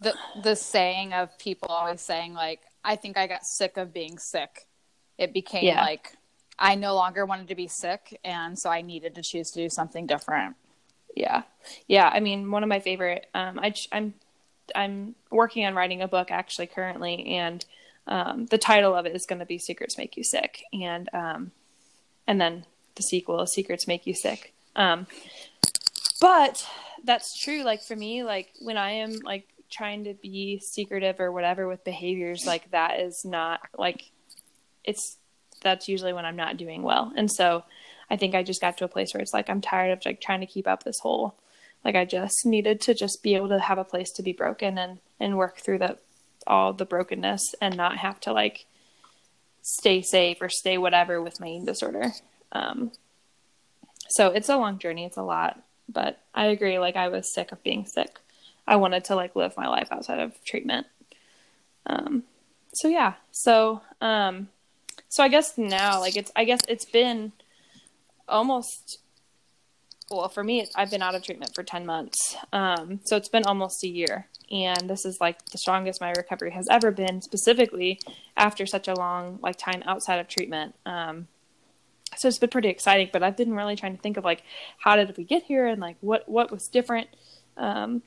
the 0.04 0.14
the 0.44 0.56
saying 0.56 1.14
of 1.14 1.38
people 1.40 1.70
always 1.70 2.02
saying 2.02 2.34
like 2.34 2.62
i 2.84 2.96
think 2.96 3.18
i 3.18 3.26
got 3.28 3.46
sick 3.46 3.78
of 3.78 3.94
being 3.94 4.18
sick 4.18 4.68
it 5.18 5.34
became 5.34 5.64
yeah. 5.64 5.82
like 5.82 6.18
I 6.58 6.76
no 6.76 6.96
longer 6.96 7.26
wanted 7.26 7.48
to 7.50 7.56
be 7.56 7.68
sick, 7.68 8.20
and 8.24 8.58
so 8.58 8.70
I 8.70 8.82
needed 8.82 9.16
to 9.16 9.22
choose 9.22 9.52
to 9.52 9.60
do 9.60 9.70
something 9.70 10.06
different. 10.06 10.56
Yeah, 11.16 11.44
yeah. 11.88 12.10
I 12.12 12.20
mean, 12.20 12.52
one 12.52 12.64
of 12.64 12.70
my 12.70 12.80
favorite. 12.80 13.28
Um, 13.34 13.60
I, 13.60 13.74
I'm 13.92 14.14
I'm 14.76 15.16
working 15.32 15.66
on 15.66 15.76
writing 15.76 16.02
a 16.02 16.08
book 16.08 16.32
actually 16.32 16.68
currently, 16.68 17.36
and 17.36 17.66
um, 18.08 18.46
the 18.48 18.58
title 18.58 18.96
of 18.96 19.06
it 19.06 19.16
is 19.16 19.26
going 19.26 19.40
to 19.40 19.46
be 19.46 19.58
"Secrets 19.58 19.98
Make 19.98 20.16
You 20.16 20.24
Sick," 20.24 20.64
and 20.74 21.10
um, 21.14 21.52
and 22.28 22.40
then 22.40 22.66
the 22.96 23.04
sequel, 23.04 23.46
"Secrets 23.48 23.88
Make 23.88 24.06
You 24.06 24.14
Sick." 24.14 24.54
Um, 24.76 25.08
but 26.22 26.68
that's 27.04 27.38
true. 27.38 27.64
Like 27.64 27.82
for 27.82 27.96
me, 27.96 28.24
like 28.24 28.50
when 28.60 28.78
I 28.78 28.92
am 28.92 29.20
like 29.24 29.48
trying 29.74 30.04
to 30.06 30.14
be 30.14 30.60
secretive 30.60 31.20
or 31.20 31.32
whatever 31.32 31.68
with 31.68 31.84
behaviors, 31.84 32.46
like 32.46 32.70
that 32.72 33.00
is 33.00 33.24
not 33.26 33.60
like 33.78 34.12
it's 34.84 35.18
that's 35.62 35.88
usually 35.88 36.14
when 36.14 36.26
I'm 36.26 36.36
not 36.36 36.58
doing 36.58 36.84
well. 36.84 37.12
And 37.16 37.32
so 37.32 37.64
I 38.10 38.18
think 38.18 38.36
I 38.36 38.44
just 38.44 38.62
got 38.62 38.78
to 38.78 38.86
a 38.86 38.90
place 38.90 39.14
where 39.14 39.22
it's 39.22 39.34
like 39.34 39.50
I'm 39.50 39.62
tired 39.62 39.92
of 39.92 40.06
like 40.06 40.22
trying 40.22 40.42
to 40.42 40.46
keep 40.46 40.68
up 40.68 40.84
this 40.84 41.00
whole 41.02 41.36
like 41.84 41.96
I 41.96 42.06
just 42.06 42.46
needed 42.46 42.82
to 42.82 42.94
just 42.94 43.22
be 43.24 43.36
able 43.36 43.50
to 43.50 43.60
have 43.60 43.78
a 43.78 43.84
place 43.84 44.12
to 44.14 44.24
be 44.24 44.34
broken 44.34 44.78
and 44.78 45.00
and 45.20 45.38
work 45.38 45.60
through 45.60 45.80
the 45.80 45.98
all 46.46 46.74
the 46.74 46.86
brokenness 46.86 47.42
and 47.62 47.78
not 47.78 47.98
have 47.98 48.20
to 48.22 48.34
like 48.34 48.66
stay 49.62 50.02
safe 50.02 50.38
or 50.42 50.50
stay 50.50 50.78
whatever 50.78 51.22
with 51.22 51.40
my 51.40 51.48
eating 51.48 51.66
disorder. 51.66 52.12
Um, 52.52 52.92
so 54.10 54.28
it's 54.28 54.50
a 54.50 54.58
long 54.58 54.78
journey. 54.78 55.06
It's 55.06 55.18
a 55.18 55.24
lot, 55.24 55.62
but 55.88 56.20
I 56.36 56.48
agree. 56.48 56.80
Like 56.80 56.96
I 56.96 57.08
was 57.08 57.34
sick 57.34 57.52
of 57.52 57.64
being 57.64 57.86
sick. 57.86 58.20
I 58.68 58.76
wanted 58.78 59.04
to 59.06 59.16
like 59.16 59.36
live 59.36 59.56
my 59.58 59.68
life 59.68 59.90
outside 59.92 60.20
of 60.20 60.44
treatment. 60.44 60.88
Um, 61.86 62.24
so 62.74 62.88
yeah. 62.88 63.14
So, 63.32 63.82
um, 64.02 64.50
so 65.10 65.24
I 65.24 65.28
guess 65.28 65.58
now, 65.58 66.00
like 66.00 66.16
it's, 66.16 66.32
I 66.36 66.46
guess 66.46 66.62
it's 66.68 66.86
been 66.86 67.34
almost, 68.28 69.00
well, 70.10 70.30
for 70.30 70.44
me, 70.44 70.68
I've 70.76 70.90
been 70.90 71.02
out 71.02 71.16
of 71.16 71.24
treatment 71.24 71.54
for 71.54 71.64
10 71.64 71.86
months. 71.86 72.38
Um, 72.52 73.00
so 73.04 73.18
it's 73.18 73.30
been 73.30 73.46
almost 73.46 73.84
a 73.84 73.88
year 73.88 74.28
and 74.54 74.90
this 74.90 75.04
is 75.04 75.20
like 75.20 75.44
the 75.48 75.58
strongest 75.58 76.00
my 76.00 76.12
recovery 76.12 76.52
has 76.52 76.68
ever 76.70 76.92
been 76.92 77.22
specifically 77.22 78.00
after 78.38 78.66
such 78.66 78.88
a 78.88 78.94
long 78.94 79.40
like 79.42 79.58
time 79.58 79.82
outside 79.86 80.20
of 80.20 80.28
treatment 80.28 80.76
um, 80.86 81.28
so 82.16 82.28
it's 82.28 82.38
been 82.38 82.50
pretty 82.50 82.70
exciting 82.70 83.10
but 83.12 83.24
i've 83.24 83.36
been 83.36 83.54
really 83.54 83.76
trying 83.76 83.96
to 83.96 84.02
think 84.02 84.16
of 84.16 84.24
like 84.24 84.44
how 84.78 84.96
did 84.96 85.16
we 85.18 85.24
get 85.24 85.44
here 85.44 85.66
and 85.68 85.82
like 85.82 85.98
what 86.02 86.28
what 86.30 86.52
was 86.52 86.68
different 86.68 87.08
um, 87.58 88.02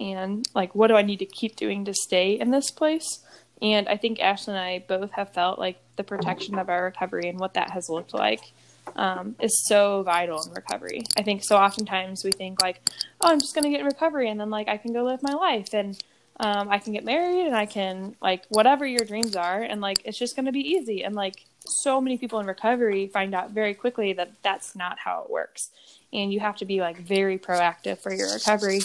and 0.00 0.48
like 0.54 0.74
what 0.74 0.88
do 0.88 0.96
i 0.96 1.02
need 1.02 1.18
to 1.18 1.26
keep 1.26 1.56
doing 1.56 1.84
to 1.84 1.94
stay 1.94 2.32
in 2.38 2.50
this 2.50 2.70
place 2.70 3.20
and 3.62 3.88
i 3.88 3.96
think 3.96 4.18
ashleigh 4.18 4.48
and 4.48 4.58
i 4.58 4.84
both 4.86 5.10
have 5.12 5.32
felt 5.32 5.58
like 5.58 5.78
the 5.96 6.04
protection 6.04 6.58
of 6.58 6.68
our 6.68 6.84
recovery 6.84 7.28
and 7.28 7.38
what 7.38 7.54
that 7.54 7.70
has 7.70 7.88
looked 7.88 8.14
like 8.14 8.52
um, 8.96 9.34
is 9.40 9.64
so 9.66 10.02
vital 10.02 10.42
in 10.42 10.52
recovery. 10.52 11.02
I 11.16 11.22
think 11.22 11.44
so 11.44 11.56
oftentimes 11.56 12.24
we 12.24 12.32
think 12.32 12.60
like, 12.62 12.80
oh, 13.20 13.30
I'm 13.30 13.40
just 13.40 13.54
going 13.54 13.64
to 13.64 13.70
get 13.70 13.80
in 13.80 13.86
recovery 13.86 14.28
and 14.28 14.38
then 14.38 14.50
like 14.50 14.68
I 14.68 14.76
can 14.76 14.92
go 14.92 15.04
live 15.04 15.22
my 15.22 15.32
life 15.32 15.72
and 15.72 15.98
um, 16.40 16.68
I 16.68 16.78
can 16.78 16.92
get 16.92 17.04
married 17.04 17.46
and 17.46 17.56
I 17.56 17.66
can 17.66 18.16
like 18.20 18.44
whatever 18.48 18.86
your 18.86 19.04
dreams 19.04 19.36
are 19.36 19.62
and 19.62 19.80
like 19.80 20.02
it's 20.04 20.18
just 20.18 20.36
going 20.36 20.46
to 20.46 20.52
be 20.52 20.60
easy. 20.60 21.04
And 21.04 21.14
like 21.14 21.44
so 21.66 22.00
many 22.00 22.18
people 22.18 22.40
in 22.40 22.46
recovery 22.46 23.06
find 23.08 23.34
out 23.34 23.50
very 23.50 23.74
quickly 23.74 24.12
that 24.14 24.32
that's 24.42 24.76
not 24.76 24.98
how 24.98 25.22
it 25.22 25.30
works. 25.30 25.70
And 26.12 26.32
you 26.32 26.40
have 26.40 26.56
to 26.56 26.64
be 26.64 26.80
like 26.80 26.98
very 26.98 27.38
proactive 27.38 27.98
for 27.98 28.12
your 28.12 28.32
recovery. 28.32 28.80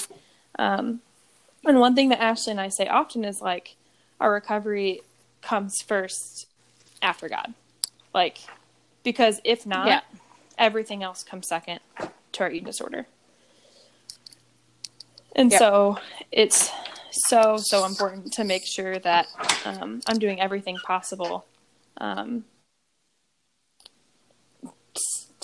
Um, 0.57 1.01
and 1.65 1.79
one 1.79 1.95
thing 1.95 2.09
that 2.09 2.19
Ashleigh 2.19 2.51
and 2.51 2.61
I 2.61 2.69
say 2.69 2.87
often 2.87 3.23
is 3.25 3.41
like 3.41 3.75
our 4.19 4.31
recovery 4.31 5.01
comes 5.41 5.81
first 5.81 6.47
after 7.01 7.29
God. 7.29 7.53
Like 8.13 8.39
because 9.03 9.39
if 9.43 9.65
not, 9.65 9.87
yeah. 9.87 10.01
everything 10.57 11.03
else 11.03 11.23
comes 11.23 11.47
second 11.47 11.79
to 12.33 12.43
our 12.43 12.51
eating 12.51 12.65
disorder. 12.65 13.07
And 15.35 15.51
yep. 15.51 15.59
so 15.59 15.97
it's 16.31 16.71
so 17.11 17.57
so 17.57 17.85
important 17.85 18.33
to 18.33 18.43
make 18.43 18.65
sure 18.65 18.99
that 18.99 19.27
um, 19.65 20.01
I'm 20.07 20.19
doing 20.19 20.41
everything 20.41 20.77
possible 20.77 21.45
um, 21.97 22.45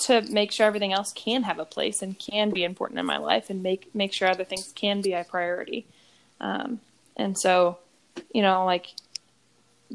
to 0.06 0.22
make 0.30 0.52
sure 0.52 0.66
everything 0.66 0.92
else 0.92 1.12
can 1.12 1.42
have 1.42 1.58
a 1.58 1.64
place 1.64 2.02
and 2.02 2.18
can 2.18 2.50
be 2.50 2.64
important 2.64 2.98
in 2.98 3.06
my 3.06 3.18
life, 3.18 3.50
and 3.50 3.62
make 3.62 3.94
make 3.94 4.12
sure 4.12 4.28
other 4.28 4.44
things 4.44 4.72
can 4.74 5.00
be 5.00 5.12
a 5.12 5.24
priority. 5.24 5.86
Um, 6.40 6.80
and 7.16 7.38
so, 7.38 7.78
you 8.32 8.42
know, 8.42 8.64
like 8.64 8.94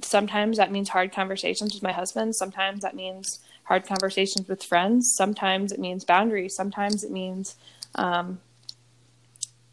sometimes 0.02 0.58
that 0.58 0.72
means 0.72 0.90
hard 0.90 1.12
conversations 1.12 1.74
with 1.74 1.84
my 1.84 1.92
husband. 1.92 2.36
Sometimes 2.36 2.82
that 2.82 2.96
means 2.96 3.40
hard 3.64 3.86
conversations 3.86 4.48
with 4.48 4.64
friends. 4.64 5.14
Sometimes 5.14 5.72
it 5.72 5.80
means 5.80 6.04
boundaries. 6.04 6.56
Sometimes 6.56 7.04
it 7.04 7.12
means, 7.12 7.56
um, 7.96 8.40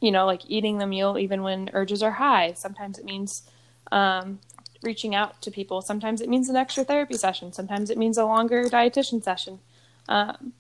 you 0.01 0.11
know, 0.11 0.27
like 0.27 0.43
eating 0.49 0.79
the 0.79 0.87
meal 0.87 1.19
even 1.19 1.43
when 1.43 1.71
urges 1.73 2.03
are 2.03 2.13
high. 2.13 2.53
Sometimes 2.53 2.99
it 2.99 3.05
means 3.05 3.43
um, 3.91 4.39
reaching 4.83 5.15
out 5.15 5.41
to 5.43 5.51
people. 5.51 5.83
Sometimes 5.83 6.21
it 6.21 6.29
means 6.29 6.49
an 6.49 6.57
extra 6.57 6.85
therapy 6.85 7.17
session. 7.17 7.53
Sometimes 7.53 7.91
it 7.91 7.99
means 7.99 8.19
a 8.19 8.25
longer 8.25 8.65
dietitian 8.65 9.23
session. 9.23 9.59
Um, 10.09 10.53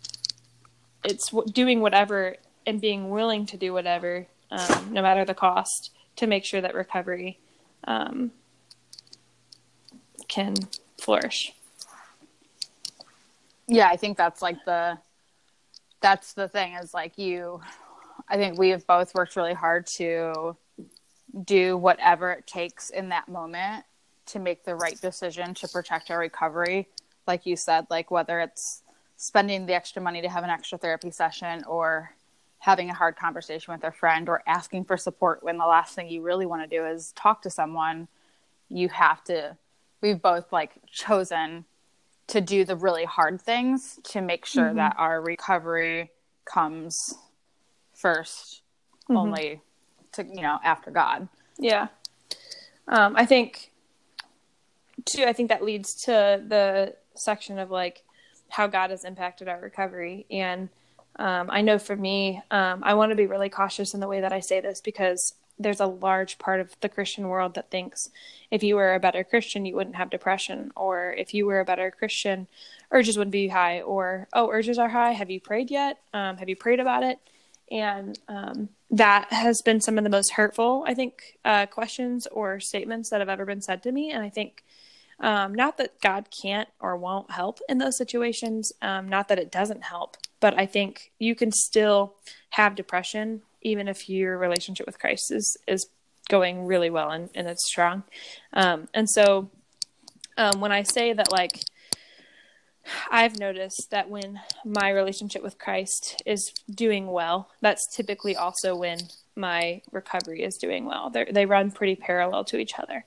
it's 1.05 1.31
doing 1.53 1.81
whatever 1.81 2.37
and 2.67 2.81
being 2.81 3.11
willing 3.11 3.47
to 3.47 3.57
do 3.57 3.73
whatever, 3.73 4.27
um, 4.51 4.93
no 4.93 5.03
matter 5.03 5.25
the 5.25 5.35
cost, 5.35 5.91
to 6.17 6.27
make 6.27 6.45
sure 6.45 6.61
that 6.61 6.75
recovery 6.75 7.39
um, 7.85 8.33
can 10.29 10.55
flourish. 10.99 11.53
Yeah 13.71 13.89
i 13.89 13.97
think 13.97 14.17
that's 14.17 14.41
like 14.41 14.65
the 14.65 14.99
that's 16.01 16.33
the 16.33 16.49
thing 16.49 16.73
is 16.73 16.95
like 16.95 17.19
you 17.19 17.61
i 18.27 18.37
think 18.37 18.59
we 18.59 18.71
have 18.71 18.87
both 18.87 19.15
worked 19.15 19.37
really 19.37 19.53
hard 19.53 19.87
to 19.87 20.57
do 21.45 21.77
whatever 21.77 22.33
it 22.33 22.47
takes 22.47 22.91
in 22.91 23.11
that 23.11 23.29
moment 23.29 23.85
to 24.27 24.39
make 24.39 24.65
the 24.65 24.75
right 24.75 25.01
decision 25.01 25.55
to 25.55 25.69
protect 25.69 26.11
our 26.11 26.19
recovery. 26.19 26.89
Like 27.27 27.47
you 27.47 27.57
said 27.57 27.87
like 27.91 28.11
whether 28.11 28.41
it's 28.41 28.83
spending 29.19 29.67
the 29.67 29.75
extra 29.75 30.01
money 30.01 30.23
to 30.23 30.29
have 30.29 30.45
an 30.45 30.51
extra 30.51 30.79
therapy 30.79 31.11
session 31.11 31.65
or 31.65 32.15
having 32.61 32.89
a 32.89 32.95
hard 32.95 33.17
conversation 33.17 33.75
with 33.75 33.83
a 33.83 33.91
friend 33.91 34.29
or 34.29 34.43
asking 34.47 34.85
for 34.85 34.97
support 34.97 35.43
when 35.43 35.59
the 35.59 35.67
last 35.67 35.95
thing 35.95 36.09
you 36.09 36.23
really 36.23 36.47
want 36.47 36.63
to 36.63 36.77
do 36.77 36.87
is 36.87 37.13
talk 37.13 37.43
to 37.43 37.51
someone 37.51 38.07
you 38.69 38.89
have 38.89 39.23
to 39.25 39.57
we've 40.01 40.23
both 40.23 40.53
like 40.53 40.73
chosen 40.87 41.65
to 42.29 42.41
do 42.41 42.65
the 42.65 42.77
really 42.77 43.05
hard 43.05 43.41
things 43.41 43.99
to 44.05 44.21
make 44.21 44.47
sure 44.47 44.67
mm-hmm. 44.67 44.77
that 44.77 44.95
our 44.99 45.21
recovery 45.21 46.11
comes 46.45 47.15
1st 48.01 48.61
mm-hmm. 49.11 49.17
only 49.17 49.61
to 50.13 50.25
you 50.25 50.43
know 50.43 50.61
after 50.63 50.93
god 50.93 51.27
yeah 51.59 51.89
um, 52.87 53.15
i 53.17 53.27
think 53.27 53.73
too 55.05 55.25
i 55.25 55.33
think 55.33 55.49
that 55.49 55.65
leads 55.65 55.93
to 55.95 56.41
the 56.47 56.95
section 57.17 57.59
of 57.59 57.69
like 57.69 58.05
how 58.51 58.67
god 58.67 58.91
has 58.91 59.05
impacted 59.05 59.49
our 59.49 59.61
recovery 59.61 60.27
and 60.31 60.69
um, 61.17 61.49
i 61.51 61.61
know 61.61 61.79
for 61.79 61.97
me 61.97 62.41
um, 62.51 62.83
i 62.83 62.95
want 62.95 63.11
to 63.11 63.17
be 63.17 63.27
really 63.27 63.49
cautious 63.49 63.95
in 63.95 64.01
the 64.01 64.09
way 64.09 64.21
that 64.21 64.33
i 64.33 64.41
say 64.41 64.61
this 64.61 64.81
because 64.81 65.35
there's 65.59 65.81
a 65.81 65.87
large 65.87 66.39
part 66.39 66.61
of 66.61 66.77
the 66.81 66.89
Christian 66.89 67.29
world 67.29 67.55
that 67.55 67.71
thinks 67.71 68.11
if 68.51 68.63
you 68.63 68.77
were 68.77 68.95
a 68.95 69.01
better 69.01 69.25
Christian, 69.25 69.67
you 69.67 69.75
wouldn't 69.75 69.97
have 69.97 70.11
depression, 70.11 70.71
or 70.77 71.13
if 71.13 71.35
you 71.35 71.47
were 71.47 71.61
a 71.61 71.65
better 71.65 71.91
Christian, 71.91 72.47
urges 72.91 73.19
wouldn't 73.19 73.33
be 73.33 73.49
high, 73.49 73.81
or 73.81 74.29
oh, 74.33 74.51
urges 74.51 74.79
are 74.79 74.89
high. 74.89 75.13
Have 75.13 75.31
you 75.31 75.41
prayed 75.41 75.71
yet? 75.71 75.99
Um, 76.15 76.37
have 76.37 76.49
you 76.49 76.57
prayed 76.57 76.81
about 76.81 77.03
it? 77.03 77.19
And 77.71 78.19
um, 78.29 78.69
that 78.91 79.31
has 79.33 79.61
been 79.61 79.81
some 79.81 79.99
of 79.99 80.05
the 80.05 80.11
most 80.11 80.33
hurtful, 80.33 80.85
I 80.87 80.95
think, 80.95 81.39
uh, 81.45 81.67
questions 81.67 82.27
or 82.29 82.61
statements 82.61 83.11
that 83.11 83.21
have 83.21 83.29
ever 83.29 83.45
been 83.45 83.61
said 83.61 83.83
to 83.83 83.93
me. 83.93 84.11
And 84.11 84.23
I 84.23 84.31
think 84.31 84.65
um, 85.21 85.55
not 85.55 85.79
that 85.79 86.01
God 86.01 86.29
can't 86.43 86.69
or 86.81 86.97
won't 86.97 87.31
help 87.31 87.61
in 87.69 87.79
those 87.79 87.97
situations, 87.97 88.73
um, 88.83 89.09
not 89.09 89.29
that 89.29 89.39
it 89.39 89.51
doesn't 89.51 89.85
help, 89.85 90.17
but 90.41 90.59
I 90.59 90.67
think 90.67 91.13
you 91.19 91.35
can 91.35 91.51
still 91.53 92.15
have 92.51 92.75
depression 92.75 93.43
even 93.61 93.89
if 93.89 94.09
your 94.09 94.39
relationship 94.39 94.87
with 94.87 94.99
Christ 94.99 95.33
is 95.33 95.57
is 95.67 95.89
going 96.29 96.67
really 96.67 96.91
well 96.91 97.11
and, 97.11 97.31
and 97.35 97.49
it's 97.49 97.67
strong. 97.67 98.05
Um, 98.53 98.89
and 98.95 99.09
so 99.09 99.51
um, 100.37 100.61
when 100.61 100.73
I 100.73 100.83
say 100.83 101.13
that 101.13 101.33
like 101.33 101.61
I've 103.11 103.39
noticed 103.39 103.89
that 103.91 104.09
when 104.09 104.41
my 104.65 104.91
relationship 104.91 105.43
with 105.43 105.59
Christ 105.59 106.23
is 106.25 106.53
doing 106.71 107.07
well, 107.09 107.51
that's 107.61 107.87
typically 107.95 108.37
also 108.37 108.77
when 108.77 108.99
my 109.37 109.83
recovery 109.93 110.43
is 110.43 110.57
doing 110.57 110.85
well. 110.85 111.11
They're, 111.11 111.29
they 111.31 111.47
run 111.47 111.71
pretty 111.71 111.97
parallel 111.97 112.45
to 112.45 112.59
each 112.59 112.79
other. 112.79 113.05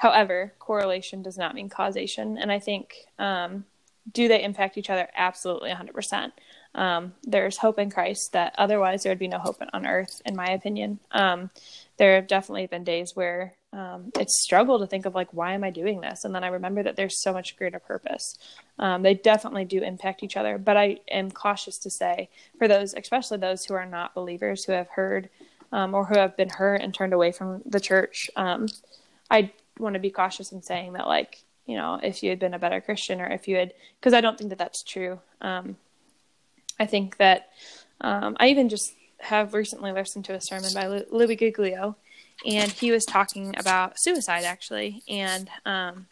However, 0.00 0.54
correlation 0.58 1.22
does 1.22 1.36
not 1.36 1.54
mean 1.54 1.68
causation. 1.68 2.38
And 2.38 2.50
I 2.50 2.58
think, 2.58 2.94
um, 3.18 3.66
do 4.10 4.28
they 4.28 4.42
impact 4.42 4.78
each 4.78 4.88
other? 4.88 5.08
Absolutely 5.14 5.70
100% 5.70 6.32
um, 6.74 7.14
there's 7.22 7.58
hope 7.58 7.78
in 7.78 7.90
Christ 7.90 8.32
that 8.32 8.54
otherwise 8.56 9.02
there 9.02 9.10
would 9.10 9.18
be 9.18 9.28
no 9.28 9.38
hope 9.38 9.60
on 9.72 9.86
earth, 9.86 10.22
in 10.24 10.36
my 10.36 10.46
opinion. 10.46 11.00
Um, 11.10 11.50
there 11.96 12.14
have 12.14 12.28
definitely 12.28 12.66
been 12.66 12.84
days 12.84 13.12
where 13.14 13.54
um, 13.72 14.10
it's 14.18 14.42
struggle 14.42 14.78
to 14.78 14.86
think 14.86 15.04
of 15.04 15.14
like, 15.14 15.28
why 15.32 15.52
am 15.52 15.64
I 15.64 15.70
doing 15.70 16.00
this? 16.00 16.24
And 16.24 16.34
then 16.34 16.44
I 16.44 16.48
remember 16.48 16.82
that 16.82 16.96
there's 16.96 17.22
so 17.22 17.32
much 17.32 17.56
greater 17.56 17.78
purpose. 17.78 18.38
Um, 18.78 19.02
they 19.02 19.14
definitely 19.14 19.64
do 19.64 19.82
impact 19.82 20.22
each 20.22 20.36
other, 20.36 20.58
but 20.58 20.76
I 20.76 21.00
am 21.10 21.30
cautious 21.30 21.76
to 21.78 21.90
say 21.90 22.28
for 22.58 22.68
those, 22.68 22.94
especially 22.94 23.38
those 23.38 23.64
who 23.64 23.74
are 23.74 23.86
not 23.86 24.14
believers, 24.14 24.64
who 24.64 24.72
have 24.72 24.88
heard 24.88 25.28
um, 25.72 25.94
or 25.94 26.06
who 26.06 26.18
have 26.18 26.36
been 26.36 26.48
hurt 26.48 26.80
and 26.80 26.94
turned 26.94 27.12
away 27.12 27.32
from 27.32 27.62
the 27.66 27.80
church, 27.80 28.30
I 29.30 29.52
want 29.80 29.94
to 29.94 30.00
be 30.00 30.10
cautious 30.10 30.52
in 30.52 30.62
saying 30.62 30.94
that 30.94 31.06
like, 31.06 31.42
you 31.66 31.76
know, 31.76 32.00
if 32.02 32.22
you 32.22 32.30
had 32.30 32.38
been 32.38 32.54
a 32.54 32.58
better 32.58 32.80
Christian 32.80 33.20
or 33.20 33.26
if 33.26 33.48
you 33.48 33.56
had, 33.56 33.72
because 33.98 34.14
I 34.14 34.20
don't 34.20 34.36
think 34.36 34.50
that 34.50 34.58
that's 34.58 34.82
true. 34.82 35.20
Um, 35.40 35.76
I 36.78 36.86
think 36.86 37.18
that 37.18 37.50
um, 38.00 38.36
I 38.40 38.48
even 38.48 38.68
just 38.68 38.94
have 39.18 39.54
recently 39.54 39.92
listened 39.92 40.24
to 40.26 40.34
a 40.34 40.40
sermon 40.40 40.70
by 40.74 41.04
Louis 41.10 41.36
Giglio, 41.36 41.96
and 42.46 42.70
he 42.70 42.90
was 42.90 43.04
talking 43.04 43.54
about 43.58 43.94
suicide 43.96 44.44
actually, 44.44 45.02
and 45.08 45.48
um, 45.66 46.06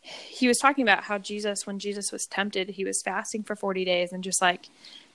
he 0.00 0.48
was 0.48 0.58
talking 0.58 0.82
about 0.82 1.04
how 1.04 1.18
Jesus, 1.18 1.66
when 1.66 1.78
Jesus 1.78 2.10
was 2.10 2.26
tempted, 2.26 2.70
he 2.70 2.84
was 2.84 3.02
fasting 3.02 3.42
for 3.42 3.54
40 3.54 3.84
days 3.84 4.12
and 4.12 4.24
just 4.24 4.40
like 4.42 4.68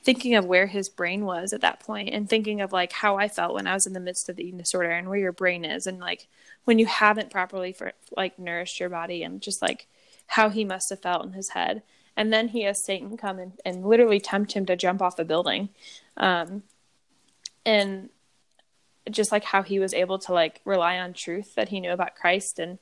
thinking 0.04 0.36
of 0.36 0.46
where 0.46 0.68
his 0.68 0.90
brain 0.90 1.26
was 1.26 1.54
at 1.54 1.62
that 1.62 1.80
point 1.80 2.10
and 2.10 2.30
thinking 2.30 2.60
of 2.62 2.74
like 2.74 2.92
how 2.92 3.18
I 3.18 3.30
felt 3.30 3.54
when 3.54 3.68
I 3.68 3.74
was 3.74 3.88
in 3.88 3.94
the 3.94 4.00
midst 4.00 4.28
of 4.28 4.36
the 4.36 4.44
eating 4.44 4.58
disorder 4.58 4.90
and 4.90 5.08
where 5.08 5.20
your 5.20 5.32
brain 5.32 5.64
is 5.64 5.88
and 5.88 6.00
like 6.00 6.28
when 6.66 6.78
you 6.78 6.86
haven't 6.86 7.32
properly 7.32 7.72
for 7.72 7.94
like 8.16 8.38
nourished 8.38 8.80
your 8.80 8.90
body 8.90 9.24
and 9.24 9.42
just 9.42 9.62
like 9.62 9.88
how 10.28 10.50
he 10.50 10.66
must 10.66 10.90
have 10.90 11.02
felt 11.02 11.26
in 11.26 11.34
his 11.34 11.50
head. 11.50 11.84
And 12.16 12.32
then 12.32 12.50
he 12.50 12.64
has 12.64 12.84
Satan 12.84 13.18
come 13.18 13.40
and, 13.40 13.54
and 13.66 13.86
literally 13.86 14.20
tempt 14.20 14.54
him 14.54 14.66
to 14.66 14.76
jump 14.76 15.02
off 15.02 15.20
a 15.20 15.26
building. 15.26 15.70
Um, 16.18 16.64
and 17.66 18.10
just 19.10 19.32
like 19.32 19.44
how 19.44 19.64
he 19.64 19.80
was 19.80 19.94
able 19.94 20.20
to 20.20 20.34
like 20.34 20.62
rely 20.66 21.00
on 21.00 21.14
truth 21.14 21.56
that 21.56 21.70
he 21.70 21.80
knew 21.80 21.92
about 21.92 22.16
Christ 22.16 22.60
and, 22.60 22.78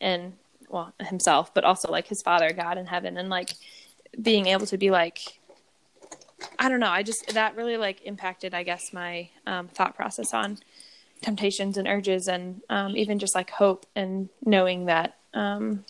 and 0.00 0.34
well, 0.68 0.92
himself, 1.00 1.54
but 1.54 1.64
also 1.64 1.90
like 1.90 2.08
his 2.08 2.20
father, 2.20 2.52
God 2.52 2.78
in 2.78 2.86
heaven, 2.86 3.16
and 3.16 3.28
like 3.28 3.50
being 4.20 4.46
able 4.46 4.66
to 4.66 4.76
be 4.76 4.90
like, 4.90 5.38
I 6.58 6.68
don't 6.68 6.80
know. 6.80 6.88
I 6.88 7.02
just 7.02 7.34
that 7.34 7.56
really 7.56 7.76
like 7.76 8.02
impacted, 8.04 8.54
I 8.54 8.62
guess, 8.62 8.92
my 8.92 9.30
um, 9.46 9.68
thought 9.68 9.96
process 9.96 10.32
on 10.34 10.58
temptations 11.22 11.76
and 11.76 11.88
urges, 11.88 12.28
and 12.28 12.62
um, 12.68 12.96
even 12.96 13.18
just 13.18 13.34
like 13.34 13.50
hope 13.50 13.86
and 13.94 14.28
knowing 14.44 14.86
that 14.86 15.16
um, 15.32 15.84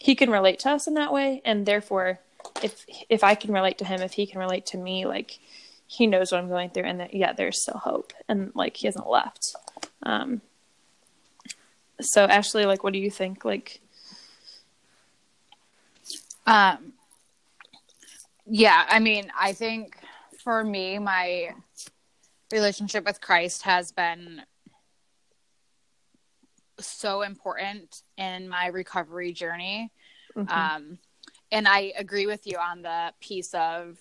he 0.00 0.14
can 0.14 0.30
relate 0.30 0.58
to 0.60 0.70
us 0.70 0.86
in 0.86 0.94
that 0.94 1.12
way, 1.12 1.42
and 1.44 1.66
therefore, 1.66 2.20
if 2.62 2.84
if 3.08 3.24
I 3.24 3.34
can 3.34 3.52
relate 3.52 3.78
to 3.78 3.84
him, 3.84 4.00
if 4.00 4.12
he 4.12 4.26
can 4.26 4.40
relate 4.40 4.66
to 4.66 4.78
me, 4.78 5.06
like 5.06 5.38
he 5.86 6.06
knows 6.06 6.32
what 6.32 6.38
I'm 6.38 6.48
going 6.48 6.70
through, 6.70 6.84
and 6.84 7.00
that 7.00 7.14
yeah, 7.14 7.32
there's 7.32 7.62
still 7.62 7.78
hope, 7.78 8.12
and 8.28 8.52
like 8.54 8.76
he 8.76 8.86
hasn't 8.86 9.08
left. 9.08 9.54
Um, 10.02 10.40
so 12.00 12.26
Ashleigh, 12.26 12.66
like, 12.66 12.82
what 12.82 12.92
do 12.92 12.98
you 12.98 13.10
think? 13.10 13.44
Like, 13.44 13.80
um, 16.46 16.92
yeah, 18.46 18.84
I 18.88 18.98
mean, 18.98 19.30
I 19.38 19.52
think 19.52 19.96
for 20.42 20.62
me, 20.62 20.98
my 20.98 21.54
relationship 22.52 23.04
with 23.04 23.20
Christ 23.20 23.62
has 23.62 23.92
been 23.92 24.42
so 26.78 27.22
important 27.22 28.02
in 28.16 28.48
my 28.48 28.66
recovery 28.66 29.32
journey. 29.32 29.90
Mm-hmm. 30.36 30.50
Um, 30.50 30.98
and 31.50 31.68
I 31.68 31.92
agree 31.96 32.26
with 32.26 32.46
you 32.46 32.58
on 32.58 32.82
the 32.82 33.12
piece 33.20 33.54
of 33.54 33.98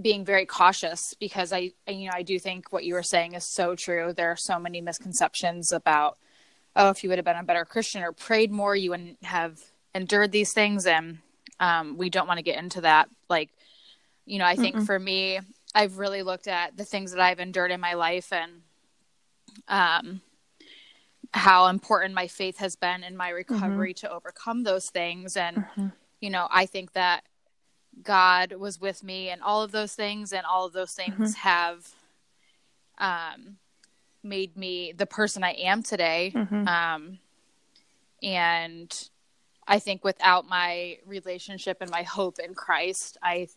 being 0.00 0.24
very 0.24 0.46
cautious 0.46 1.14
because 1.18 1.52
I, 1.52 1.72
you 1.86 2.06
know, 2.06 2.12
I 2.14 2.22
do 2.22 2.38
think 2.38 2.72
what 2.72 2.84
you 2.84 2.94
were 2.94 3.02
saying 3.02 3.34
is 3.34 3.44
so 3.44 3.74
true. 3.74 4.12
There 4.12 4.30
are 4.30 4.36
so 4.36 4.58
many 4.58 4.80
misconceptions 4.80 5.72
about, 5.72 6.16
oh, 6.74 6.88
if 6.90 7.02
you 7.02 7.10
would 7.10 7.18
have 7.18 7.24
been 7.24 7.36
a 7.36 7.44
better 7.44 7.64
Christian 7.64 8.02
or 8.02 8.12
prayed 8.12 8.50
more, 8.50 8.74
you 8.74 8.90
wouldn't 8.90 9.22
have 9.24 9.60
endured 9.94 10.32
these 10.32 10.52
things. 10.52 10.86
And 10.86 11.18
um, 11.58 11.98
we 11.98 12.08
don't 12.08 12.28
want 12.28 12.38
to 12.38 12.44
get 12.44 12.58
into 12.58 12.80
that. 12.82 13.08
Like, 13.28 13.50
you 14.30 14.38
know, 14.38 14.44
I 14.44 14.54
think 14.54 14.76
Mm-mm. 14.76 14.86
for 14.86 14.98
me, 14.98 15.40
I've 15.74 15.98
really 15.98 16.22
looked 16.22 16.46
at 16.46 16.76
the 16.76 16.84
things 16.84 17.10
that 17.10 17.20
I've 17.20 17.40
endured 17.40 17.72
in 17.72 17.80
my 17.80 17.94
life 17.94 18.32
and 18.32 18.62
um, 19.66 20.20
how 21.32 21.66
important 21.66 22.14
my 22.14 22.28
faith 22.28 22.58
has 22.58 22.76
been 22.76 23.02
in 23.02 23.16
my 23.16 23.30
mm-hmm. 23.30 23.54
recovery 23.54 23.92
mm-hmm. 23.92 24.06
to 24.06 24.12
overcome 24.12 24.62
those 24.62 24.88
things. 24.88 25.36
And, 25.36 25.56
mm-hmm. 25.56 25.86
you 26.20 26.30
know, 26.30 26.46
I 26.48 26.66
think 26.66 26.92
that 26.92 27.24
God 28.02 28.52
was 28.52 28.80
with 28.80 29.02
me 29.02 29.30
and 29.30 29.42
all 29.42 29.62
of 29.62 29.72
those 29.72 29.94
things, 29.94 30.32
and 30.32 30.46
all 30.46 30.64
of 30.64 30.72
those 30.72 30.92
things 30.92 31.34
mm-hmm. 31.34 31.48
have 31.48 31.88
um, 32.98 33.56
made 34.22 34.56
me 34.56 34.92
the 34.92 35.06
person 35.06 35.42
I 35.42 35.54
am 35.54 35.82
today. 35.82 36.32
Mm-hmm. 36.32 36.68
Um, 36.68 37.18
and 38.22 39.08
I 39.66 39.80
think 39.80 40.04
without 40.04 40.48
my 40.48 40.98
relationship 41.04 41.78
and 41.80 41.90
my 41.90 42.04
hope 42.04 42.38
in 42.38 42.54
Christ, 42.54 43.18
I, 43.22 43.48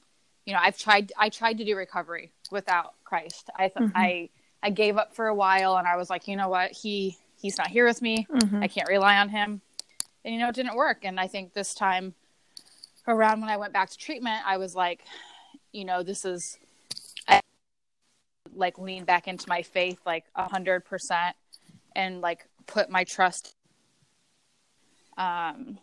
you 0.45 0.53
know, 0.53 0.59
I've 0.61 0.77
tried, 0.77 1.11
I 1.17 1.29
tried 1.29 1.57
to 1.59 1.65
do 1.65 1.75
recovery 1.75 2.31
without 2.51 2.93
Christ. 3.03 3.49
I, 3.55 3.69
th- 3.69 3.73
mm-hmm. 3.75 3.97
I, 3.97 4.29
I 4.61 4.69
gave 4.69 4.97
up 4.97 5.15
for 5.15 5.27
a 5.27 5.35
while 5.35 5.77
and 5.77 5.87
I 5.87 5.95
was 5.95 6.09
like, 6.09 6.27
you 6.27 6.35
know 6.35 6.49
what? 6.49 6.71
He, 6.71 7.17
he's 7.41 7.57
not 7.57 7.67
here 7.67 7.85
with 7.85 8.01
me. 8.01 8.27
Mm-hmm. 8.29 8.63
I 8.63 8.67
can't 8.67 8.89
rely 8.89 9.17
on 9.17 9.29
him. 9.29 9.61
And, 10.25 10.33
you 10.33 10.39
know, 10.39 10.49
it 10.49 10.55
didn't 10.55 10.75
work. 10.75 10.99
And 11.03 11.19
I 11.19 11.27
think 11.27 11.53
this 11.53 11.73
time 11.73 12.13
around 13.07 13.41
when 13.41 13.49
I 13.49 13.57
went 13.57 13.73
back 13.73 13.89
to 13.89 13.97
treatment, 13.97 14.41
I 14.45 14.57
was 14.57 14.75
like, 14.75 15.01
you 15.71 15.85
know, 15.85 16.03
this 16.03 16.25
is, 16.25 16.57
I 17.27 17.41
like 18.55 18.77
lean 18.77 19.03
back 19.03 19.27
into 19.27 19.47
my 19.49 19.61
faith 19.61 19.99
like 20.05 20.25
a 20.35 20.47
hundred 20.47 20.85
percent 20.85 21.35
and 21.95 22.21
like 22.21 22.47
put 22.67 22.89
my 22.89 23.03
trust 23.03 23.55
um 25.17 25.77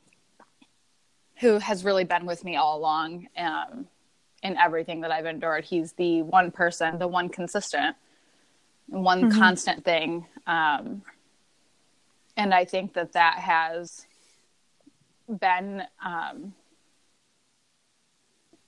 who 1.41 1.59
has 1.59 1.85
really 1.85 2.05
been 2.05 2.27
with 2.27 2.45
me 2.45 2.57
all 2.57 2.79
along 2.79 3.27
um 3.37 3.87
in 4.43 4.57
everything 4.57 5.03
that 5.03 5.11
I've 5.11 5.27
endured. 5.27 5.65
He's 5.65 5.93
the 5.93 6.23
one 6.23 6.51
person, 6.51 6.99
the 6.99 7.09
one 7.09 7.29
consistent, 7.29 7.97
one 8.87 9.23
mm-hmm. 9.25 9.39
constant 9.39 9.85
thing. 9.85 10.27
Um 10.47 11.03
and 12.37 12.55
I 12.55 12.65
think 12.65 12.95
that 12.95 13.13
that 13.13 13.39
has 13.39 14.07
been 15.29 15.83
um 16.05 16.55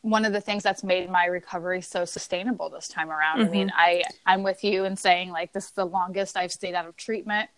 one 0.02 0.24
of 0.24 0.32
the 0.32 0.40
things 0.40 0.64
that's 0.64 0.82
made 0.82 1.08
my 1.08 1.26
recovery 1.26 1.80
so 1.80 2.04
sustainable 2.04 2.68
this 2.68 2.88
time 2.88 3.10
around. 3.10 3.38
Mm-hmm. 3.38 3.48
I 3.48 3.52
mean, 3.52 3.68
mm-hmm. 3.68 3.78
I 3.78 4.02
I'm 4.26 4.42
with 4.42 4.62
you 4.62 4.84
in 4.84 4.96
saying 4.96 5.30
like 5.30 5.52
this 5.52 5.66
is 5.66 5.70
the 5.70 5.86
longest 5.86 6.36
I've 6.36 6.52
stayed 6.52 6.74
out 6.74 6.86
of 6.86 6.96
treatment, 6.96 7.48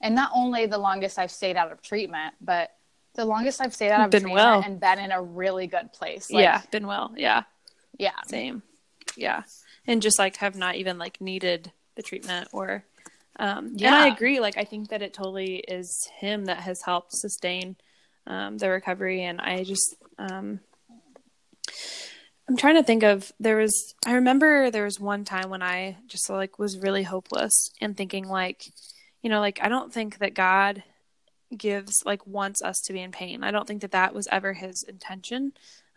and 0.00 0.14
not 0.14 0.30
only 0.34 0.66
the 0.66 0.78
longest 0.78 1.18
I've 1.18 1.30
stayed 1.30 1.56
out 1.56 1.72
of 1.72 1.80
treatment, 1.80 2.34
but 2.40 2.70
the 3.14 3.24
longest 3.24 3.60
I've 3.60 3.74
stayed 3.74 3.90
out 3.90 4.04
of 4.04 4.10
been 4.10 4.22
treatment 4.22 4.44
well. 4.44 4.62
and 4.64 4.80
been 4.80 4.98
in 4.98 5.12
a 5.12 5.22
really 5.22 5.68
good 5.68 5.92
place. 5.92 6.30
Like, 6.30 6.42
yeah, 6.42 6.62
been 6.70 6.88
well. 6.88 7.12
Yeah, 7.16 7.44
yeah, 8.02 8.20
same. 8.26 8.62
Yeah, 9.16 9.42
and 9.86 10.02
just 10.02 10.18
like 10.18 10.36
have 10.36 10.56
not 10.56 10.76
even 10.76 10.98
like 10.98 11.20
needed 11.20 11.72
the 11.94 12.02
treatment 12.02 12.48
or. 12.52 12.84
Um, 13.36 13.72
yeah. 13.76 13.86
And 13.86 13.96
I 13.96 14.08
agree. 14.08 14.40
Like, 14.40 14.58
I 14.58 14.64
think 14.64 14.90
that 14.90 15.00
it 15.00 15.14
totally 15.14 15.56
is 15.56 16.06
him 16.18 16.44
that 16.44 16.58
has 16.58 16.82
helped 16.82 17.12
sustain 17.14 17.76
um, 18.26 18.58
the 18.58 18.68
recovery. 18.68 19.22
And 19.22 19.40
I 19.40 19.64
just, 19.64 19.96
um, 20.18 20.60
I'm 22.48 22.56
trying 22.56 22.74
to 22.74 22.82
think 22.82 23.02
of 23.02 23.32
there 23.40 23.56
was 23.56 23.94
I 24.04 24.14
remember 24.14 24.70
there 24.70 24.84
was 24.84 25.00
one 25.00 25.24
time 25.24 25.48
when 25.48 25.62
I 25.62 25.96
just 26.06 26.28
like 26.28 26.58
was 26.58 26.78
really 26.78 27.04
hopeless 27.04 27.70
and 27.80 27.96
thinking 27.96 28.28
like 28.28 28.66
you 29.22 29.30
know 29.30 29.40
like 29.40 29.58
I 29.62 29.68
don't 29.68 29.92
think 29.92 30.18
that 30.18 30.34
God 30.34 30.82
gives 31.56 32.02
like 32.04 32.26
wants 32.26 32.62
us 32.62 32.80
to 32.84 32.92
be 32.92 33.00
in 33.00 33.12
pain. 33.12 33.44
I 33.44 33.52
don't 33.52 33.66
think 33.66 33.82
that 33.82 33.92
that 33.92 34.14
was 34.14 34.28
ever 34.30 34.52
his 34.52 34.82
intention. 34.82 35.52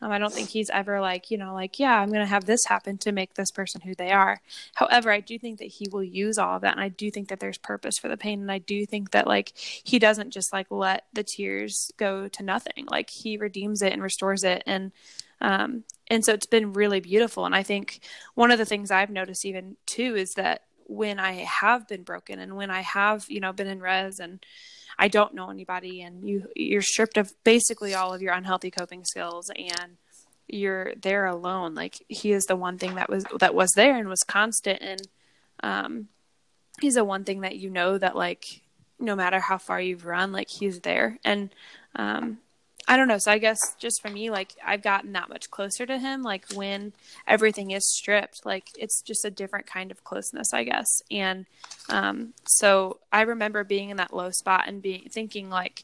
Um, 0.05 0.11
I 0.11 0.19
don't 0.19 0.31
think 0.31 0.49
he's 0.49 0.69
ever 0.69 1.01
like, 1.01 1.31
you 1.31 1.37
know, 1.39 1.55
like, 1.55 1.79
yeah, 1.79 1.99
I'm 1.99 2.09
going 2.09 2.19
to 2.19 2.27
have 2.27 2.45
this 2.45 2.65
happen 2.65 2.99
to 2.99 3.11
make 3.11 3.33
this 3.33 3.49
person 3.49 3.81
who 3.81 3.95
they 3.95 4.11
are. 4.11 4.39
However, 4.75 5.09
I 5.09 5.19
do 5.19 5.39
think 5.39 5.57
that 5.57 5.65
he 5.65 5.87
will 5.91 6.03
use 6.03 6.37
all 6.37 6.55
of 6.55 6.61
that. 6.61 6.73
And 6.73 6.79
I 6.79 6.89
do 6.89 7.09
think 7.09 7.29
that 7.29 7.39
there's 7.39 7.57
purpose 7.57 7.97
for 7.97 8.07
the 8.07 8.15
pain. 8.15 8.39
And 8.39 8.51
I 8.51 8.59
do 8.59 8.85
think 8.85 9.11
that, 9.11 9.25
like, 9.25 9.53
he 9.57 9.97
doesn't 9.97 10.29
just 10.29 10.53
like 10.53 10.67
let 10.69 11.05
the 11.13 11.23
tears 11.23 11.91
go 11.97 12.27
to 12.27 12.43
nothing. 12.43 12.85
Like, 12.87 13.09
he 13.09 13.37
redeems 13.37 13.81
it 13.81 13.93
and 13.93 14.03
restores 14.03 14.43
it. 14.43 14.61
And 14.67 14.91
um, 15.41 15.85
and 16.07 16.23
so 16.23 16.33
it's 16.33 16.45
been 16.45 16.73
really 16.73 16.99
beautiful. 16.99 17.47
And 17.47 17.55
I 17.55 17.63
think 17.63 18.01
one 18.35 18.51
of 18.51 18.59
the 18.59 18.65
things 18.65 18.91
I've 18.91 19.09
noticed 19.09 19.43
even 19.43 19.75
too 19.87 20.15
is 20.15 20.35
that 20.35 20.61
when 20.85 21.19
I 21.19 21.33
have 21.33 21.87
been 21.87 22.03
broken 22.03 22.37
and 22.37 22.55
when 22.55 22.69
I 22.69 22.81
have, 22.81 23.25
you 23.27 23.39
know, 23.39 23.51
been 23.53 23.67
in 23.67 23.81
res 23.81 24.19
and 24.19 24.45
I 24.97 25.07
don't 25.07 25.33
know 25.33 25.49
anybody 25.49 26.01
and 26.01 26.27
you 26.27 26.47
you're 26.55 26.81
stripped 26.81 27.17
of 27.17 27.33
basically 27.43 27.93
all 27.93 28.13
of 28.13 28.21
your 28.21 28.33
unhealthy 28.33 28.71
coping 28.71 29.03
skills 29.05 29.49
and 29.55 29.97
you're 30.47 30.93
there 30.95 31.25
alone. 31.25 31.75
Like 31.75 32.03
he 32.07 32.31
is 32.31 32.43
the 32.45 32.55
one 32.55 32.77
thing 32.77 32.95
that 32.95 33.09
was 33.09 33.25
that 33.39 33.55
was 33.55 33.71
there 33.75 33.97
and 33.97 34.07
was 34.07 34.23
constant 34.27 34.81
and 34.81 35.01
um 35.63 36.07
he's 36.81 36.95
the 36.95 37.03
one 37.03 37.23
thing 37.23 37.41
that 37.41 37.57
you 37.57 37.69
know 37.69 37.97
that 37.97 38.15
like 38.15 38.61
no 38.99 39.15
matter 39.15 39.39
how 39.39 39.57
far 39.57 39.81
you've 39.81 40.05
run, 40.05 40.31
like 40.31 40.49
he's 40.49 40.81
there. 40.81 41.19
And 41.23 41.49
um 41.95 42.39
I 42.87 42.97
don't 42.97 43.07
know. 43.07 43.17
So 43.17 43.31
I 43.31 43.39
guess 43.39 43.59
just 43.79 44.01
for 44.01 44.09
me, 44.09 44.29
like 44.29 44.53
I've 44.63 44.83
gotten 44.83 45.13
that 45.13 45.29
much 45.29 45.49
closer 45.49 45.85
to 45.85 45.97
him. 45.97 46.21
Like 46.21 46.45
when 46.53 46.93
everything 47.27 47.71
is 47.71 47.91
stripped, 47.91 48.45
like 48.45 48.69
it's 48.77 49.01
just 49.01 49.25
a 49.25 49.31
different 49.31 49.65
kind 49.65 49.91
of 49.91 50.03
closeness, 50.03 50.53
I 50.53 50.63
guess. 50.65 51.01
And 51.09 51.45
um, 51.89 52.33
so 52.45 52.99
I 53.11 53.21
remember 53.21 53.63
being 53.63 53.89
in 53.89 53.97
that 53.97 54.15
low 54.15 54.29
spot 54.29 54.65
and 54.67 54.81
being 54.81 55.09
thinking 55.09 55.49
like, 55.49 55.83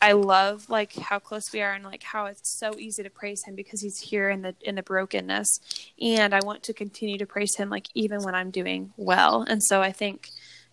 I 0.00 0.12
love 0.12 0.68
like 0.70 0.94
how 0.94 1.18
close 1.18 1.52
we 1.52 1.60
are 1.60 1.72
and 1.72 1.84
like 1.84 2.02
how 2.02 2.26
it's 2.26 2.58
so 2.58 2.78
easy 2.78 3.02
to 3.02 3.10
praise 3.10 3.42
him 3.44 3.54
because 3.54 3.80
he's 3.80 3.98
here 3.98 4.30
in 4.30 4.42
the 4.42 4.54
in 4.60 4.74
the 4.74 4.82
brokenness, 4.82 5.58
and 6.00 6.34
I 6.34 6.40
want 6.44 6.62
to 6.64 6.72
continue 6.72 7.18
to 7.18 7.26
praise 7.26 7.56
him 7.56 7.70
like 7.70 7.88
even 7.94 8.22
when 8.22 8.34
I'm 8.34 8.50
doing 8.50 8.92
well. 8.96 9.42
And 9.42 9.62
so 9.62 9.82
I 9.82 9.92
think 9.92 10.28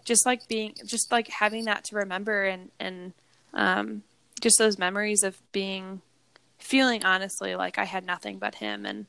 just 0.06 0.26
like 0.26 0.48
being 0.48 0.76
just 0.86 1.12
like 1.12 1.30
having 1.30 1.66
that 1.66 1.86
to 1.86 1.96
remember 1.96 2.44
and 2.44 2.70
and 2.80 3.14
um, 3.54 4.04
just 4.42 4.58
those 4.58 4.78
memories 4.78 5.24
of 5.24 5.42
being 5.52 6.02
feeling 6.60 7.04
honestly 7.04 7.56
like 7.56 7.78
I 7.78 7.86
had 7.86 8.06
nothing 8.06 8.38
but 8.38 8.56
him 8.56 8.86
and 8.86 9.08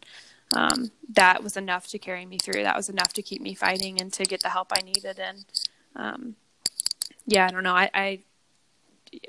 um, 0.55 0.91
that 1.15 1.43
was 1.43 1.57
enough 1.57 1.87
to 1.89 1.99
carry 1.99 2.27
me 2.27 2.39
through. 2.39 2.63
That 2.63 2.77
was 2.77 2.89
enough 2.89 3.13
to 3.15 3.23
keep 3.23 3.41
me 3.41 3.55
fighting 3.55 4.01
and 4.01 4.13
to 4.13 4.25
get 4.25 4.43
the 4.43 4.51
help 4.51 4.73
I 4.73 4.83
needed. 4.83 5.19
And 5.19 5.45
um, 5.97 6.37
yeah, 7.27 7.47
I 7.47 7.51
don't 7.51 7.63
know. 7.63 7.75
I, 7.75 7.91
I, 7.95 8.19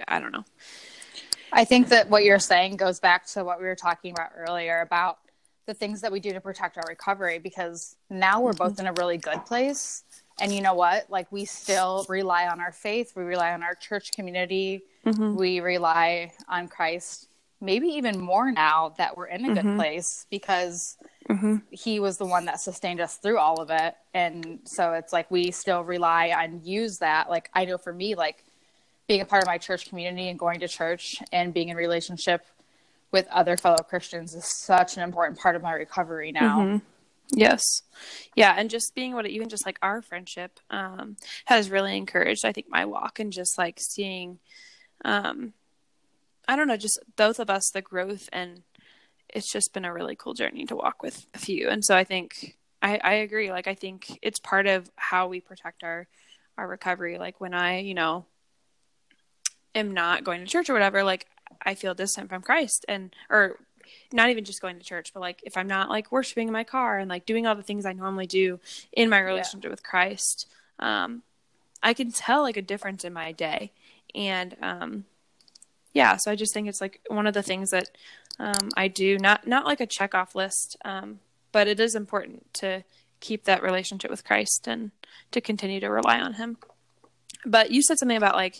I 0.08 0.20
don't 0.20 0.32
know. 0.32 0.46
I 1.52 1.66
think 1.66 1.90
that 1.90 2.10
what 2.10 2.24
you're 2.24 2.40
saying 2.40 2.78
goes 2.78 3.00
back 3.00 3.26
to 3.28 3.44
what 3.44 3.60
we 3.60 3.66
were 3.66 3.76
talking 3.76 4.12
about 4.12 4.32
earlier 4.36 4.82
about 4.82 5.20
the 5.66 5.74
things 5.74 6.02
that 6.02 6.12
we 6.12 6.20
do 6.20 6.34
to 6.34 6.42
protect 6.42 6.78
our 6.78 6.84
recovery 6.88 7.40
because 7.40 7.96
now 8.10 8.42
we're 8.42 8.54
both 8.54 8.80
in 8.80 8.88
a 8.88 8.94
really 8.94 9.18
good 9.18 9.46
place. 9.46 10.04
And 10.40 10.52
you 10.54 10.62
know 10.62 10.74
what? 10.74 11.10
Like 11.10 11.32
we 11.32 11.46
still 11.46 12.06
rely 12.10 12.48
on 12.48 12.60
our 12.60 12.72
faith, 12.72 13.14
we 13.16 13.24
rely 13.24 13.54
on 13.54 13.64
our 13.64 13.76
church 13.76 14.12
community, 14.12 14.84
Mm-hmm. 15.06 15.36
we 15.36 15.60
rely 15.60 16.32
on 16.48 16.70
Christ, 16.70 17.28
maybe 17.60 17.88
even 17.90 18.22
more 18.22 18.50
now 18.54 18.94
that 18.98 19.18
we're 19.18 19.26
in 19.28 19.44
a 19.44 19.54
good 19.54 19.76
place 19.76 20.26
because 20.30 20.98
Mm-hmm. 21.30 21.56
he 21.72 22.02
was 22.02 22.18
the 22.18 22.26
one 22.26 22.46
that 22.46 22.60
sustained 22.60 23.00
us 23.00 23.16
through 23.16 23.38
all 23.38 23.62
of 23.62 23.70
it. 23.70 23.96
And 24.14 24.60
so 24.66 24.92
it's 24.92 25.14
like 25.14 25.32
we 25.32 25.52
still 25.52 25.82
rely 25.82 26.34
on 26.38 26.60
use 26.66 26.98
that. 27.00 27.30
Like 27.30 27.50
I 27.54 27.64
know 27.64 27.78
for 27.78 27.94
me, 27.94 28.16
like 28.16 28.44
being 29.08 29.22
a 29.22 29.26
part 29.26 29.42
of 29.42 29.48
my 29.48 29.58
church 29.58 29.88
community 29.88 30.28
and 30.28 30.38
going 30.38 30.60
to 30.60 30.68
church 30.68 31.22
and 31.32 31.54
being 31.54 31.70
in 31.70 31.78
relationship 31.78 32.46
with 33.14 33.26
other 33.32 33.56
fellow 33.56 33.78
Christians 33.78 34.36
is 34.36 34.44
such 34.46 34.98
an 34.98 35.04
important 35.04 35.40
part 35.40 35.56
of 35.56 35.62
my 35.62 35.72
recovery 35.74 36.32
now. 36.34 36.60
Mm-hmm. 36.60 36.78
Yes. 37.30 37.82
Yeah. 38.36 38.54
And 38.58 38.70
just 38.70 38.94
being 38.96 39.14
what 39.14 39.26
even 39.26 39.50
just 39.50 39.66
like 39.66 39.80
our 39.82 40.02
friendship 40.02 40.60
um, 40.70 41.18
has 41.46 41.70
really 41.70 41.98
encouraged, 41.98 42.46
I 42.46 42.52
think, 42.52 42.68
my 42.70 42.86
walk 42.86 43.20
and 43.20 43.32
just 43.32 43.58
like 43.58 43.80
seeing, 43.80 44.40
um, 45.04 45.54
I 46.48 46.56
don't 46.56 46.68
know, 46.68 46.78
just 46.78 47.00
both 47.16 47.40
of 47.40 47.50
us, 47.50 47.70
the 47.72 47.82
growth 47.82 48.30
and 48.32 48.64
it's 49.30 49.52
just 49.52 49.74
been 49.74 49.86
a 49.86 49.94
really 49.94 50.16
cool 50.16 50.34
journey 50.34 50.66
to 50.66 50.76
walk 50.76 51.02
with 51.02 51.26
a 51.34 51.40
few. 51.40 51.70
And 51.70 51.84
so 51.84 51.96
I 51.96 52.04
think 52.04 52.56
I, 52.82 53.00
I 53.04 53.14
agree. 53.16 53.50
Like, 53.50 53.68
I 53.68 53.74
think 53.74 54.20
it's 54.22 54.40
part 54.40 54.68
of 54.68 54.92
how 54.96 55.28
we 55.28 55.40
protect 55.40 55.84
our, 55.84 56.08
our 56.58 56.68
recovery. 56.68 57.18
Like 57.18 57.42
when 57.42 57.54
I, 57.54 57.80
you 57.80 57.94
know, 57.94 58.26
am 59.74 59.94
not 59.94 60.24
going 60.24 60.42
to 60.42 60.46
church 60.46 60.70
or 60.70 60.74
whatever, 60.74 61.04
like 61.04 61.26
I 61.66 61.74
feel 61.76 61.96
distant 61.96 62.30
from 62.30 62.42
Christ 62.42 62.86
and, 62.88 63.16
or 63.30 63.58
not 64.12 64.30
even 64.30 64.44
just 64.44 64.62
going 64.62 64.78
to 64.78 64.86
church, 64.86 65.14
but 65.14 65.20
like 65.20 65.42
if 65.44 65.58
I'm 65.58 65.68
not 65.68 65.90
like 65.90 66.12
worshiping 66.12 66.48
in 66.48 66.54
my 66.54 66.64
car 66.64 67.00
and 67.00 67.10
like 67.10 67.26
doing 67.26 67.46
all 67.46 67.56
the 67.56 67.64
things 67.64 67.86
I 67.86 67.94
normally 67.94 68.28
do 68.28 68.60
in 68.92 69.10
my 69.10 69.20
relationship 69.20 69.72
with 69.72 69.84
Christ, 69.84 70.48
um, 70.80 71.24
I 71.82 71.94
can 71.94 72.12
tell 72.12 72.42
like 72.42 72.58
a 72.58 72.62
difference 72.62 73.04
in 73.04 73.14
my 73.14 73.32
day. 73.32 73.72
And 74.16 74.56
um, 74.62 75.06
yeah, 75.94 76.18
so 76.18 76.32
I 76.32 76.36
just 76.36 76.54
think 76.54 76.68
it's 76.68 76.82
like 76.82 77.02
one 77.08 77.28
of 77.28 77.34
the 77.34 77.44
things 77.44 77.70
that 77.72 77.90
um, 78.40 78.70
I 78.76 78.88
do, 78.88 79.18
not 79.20 79.48
not 79.48 79.66
like 79.66 79.80
a 79.80 79.86
check 79.86 80.16
off 80.16 80.36
list, 80.36 80.76
um, 80.84 81.20
but 81.52 81.68
it 81.68 81.80
is 81.80 81.96
important 81.96 82.52
to 82.56 82.84
keep 83.20 83.44
that 83.46 83.64
relationship 83.64 84.10
with 84.10 84.26
Christ 84.26 84.68
and 84.68 84.92
to 85.32 85.40
continue 85.40 85.80
to 85.80 85.90
rely 85.90 86.20
on 86.20 86.34
Him. 86.34 86.58
But 87.46 87.72
you 87.72 87.82
said 87.82 88.00
something 88.00 88.18
about 88.18 88.36
like 88.36 88.60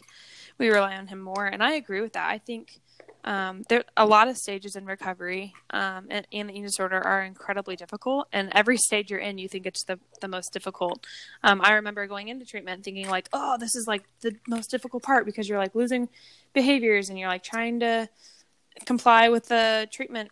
we 0.58 0.70
rely 0.70 0.96
on 0.96 1.08
Him 1.08 1.22
more, 1.22 1.46
and 1.46 1.64
I 1.64 1.74
agree 1.74 2.02
with 2.02 2.14
that. 2.14 2.30
I 2.30 2.38
think 2.38 2.80
um, 3.26 3.64
there 3.70 3.84
a 3.98 4.06
lot 4.06 4.28
of 4.28 4.38
stages 4.38 4.76
in 4.76 4.86
recovery 4.86 5.54
um, 5.70 6.08
and, 6.10 6.28
and 6.32 6.50
the 6.50 6.54
eating 6.54 6.64
disorder 6.64 7.00
are 7.00 7.24
incredibly 7.24 7.76
difficult 7.76 8.28
and 8.34 8.50
every 8.54 8.78
stage 8.78 9.10
you're 9.10 9.20
in 9.20 9.38
you 9.38 9.48
think 9.48 9.66
it's 9.66 9.84
the, 9.84 10.00
the 10.22 10.28
most 10.28 10.52
difficult. 10.54 11.06
Um, 11.44 11.62
i 11.64 11.74
remember 11.74 12.06
going 12.08 12.28
into 12.28 12.46
treatment 12.46 12.84
thinking 12.84 13.10
like 13.10 13.30
oh 13.34 13.58
this 13.60 13.76
is 13.76 13.88
like 13.88 14.04
the 14.22 14.36
most 14.48 14.72
difficult 14.72 15.04
part 15.04 15.26
because 15.26 15.48
you're 15.48 15.58
like 15.58 15.76
losing 15.76 16.10
behaviors 16.54 17.10
and 17.10 17.18
you're 17.18 17.30
like 17.30 17.44
trying 17.44 17.80
to 17.80 18.10
comply 18.86 19.30
with 19.30 19.48
the 19.48 19.88
treatment 19.92 20.32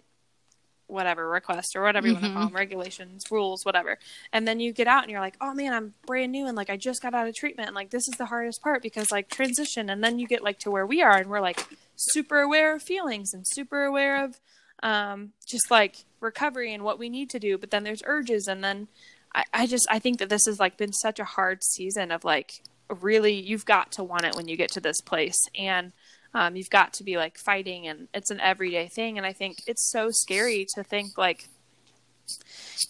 whatever 0.91 1.27
request 1.29 1.75
or 1.75 1.81
whatever 1.81 2.07
you 2.07 2.13
want 2.13 2.25
to 2.25 2.33
call 2.33 2.45
them 2.45 2.55
regulations 2.55 3.23
rules 3.31 3.63
whatever. 3.65 3.97
And 4.33 4.47
then 4.47 4.59
you 4.59 4.73
get 4.73 4.87
out 4.87 5.03
and 5.03 5.11
you're 5.11 5.21
like 5.21 5.37
oh 5.41 5.53
man 5.53 5.73
i'm 5.73 5.93
brand 6.05 6.31
new 6.31 6.47
and 6.47 6.55
like 6.55 6.69
i 6.69 6.77
just 6.77 7.01
got 7.01 7.13
out 7.13 7.27
of 7.27 7.35
treatment 7.35 7.67
and 7.67 7.75
like 7.75 7.89
this 7.89 8.07
is 8.07 8.15
the 8.17 8.25
hardest 8.25 8.61
part 8.61 8.81
because 8.81 9.11
like 9.11 9.29
transition. 9.29 9.89
And 9.89 10.03
then 10.03 10.19
you 10.19 10.27
get 10.27 10.43
like 10.43 10.59
to 10.59 10.71
where 10.71 10.85
we 10.85 11.01
are 11.01 11.17
and 11.17 11.29
we're 11.29 11.41
like 11.41 11.65
super 11.95 12.39
aware 12.39 12.75
of 12.75 12.83
feelings 12.83 13.33
and 13.33 13.45
super 13.47 13.83
aware 13.83 14.23
of 14.23 14.39
um, 14.83 15.33
just 15.47 15.69
like 15.69 16.05
recovery 16.19 16.73
and 16.73 16.83
what 16.83 16.97
we 16.97 17.09
need 17.09 17.29
to 17.29 17.39
do. 17.39 17.57
But 17.57 17.71
then 17.71 17.83
there's 17.83 18.03
urges 18.05 18.47
and 18.47 18.63
then 18.63 18.87
I, 19.33 19.45
I 19.53 19.67
just 19.67 19.87
i 19.89 19.97
think 19.97 20.19
that 20.19 20.29
this 20.29 20.45
has 20.45 20.59
like 20.59 20.75
been 20.75 20.91
such 20.91 21.19
a 21.19 21.23
hard 21.23 21.63
season 21.63 22.11
of 22.11 22.25
like 22.25 22.61
really 22.99 23.33
you've 23.33 23.65
got 23.65 23.91
to 23.93 24.03
want 24.03 24.25
it 24.25 24.35
when 24.35 24.47
you 24.47 24.57
get 24.57 24.71
to 24.71 24.81
this 24.81 25.01
place. 25.01 25.39
And 25.57 25.93
um, 26.33 26.55
you've 26.55 26.69
got 26.69 26.93
to 26.93 27.03
be 27.03 27.17
like 27.17 27.37
fighting 27.37 27.87
and 27.87 28.07
it's 28.13 28.31
an 28.31 28.39
everyday 28.39 28.87
thing 28.87 29.17
and 29.17 29.25
i 29.25 29.33
think 29.33 29.61
it's 29.67 29.89
so 29.91 30.09
scary 30.11 30.65
to 30.75 30.83
think 30.83 31.17
like 31.17 31.47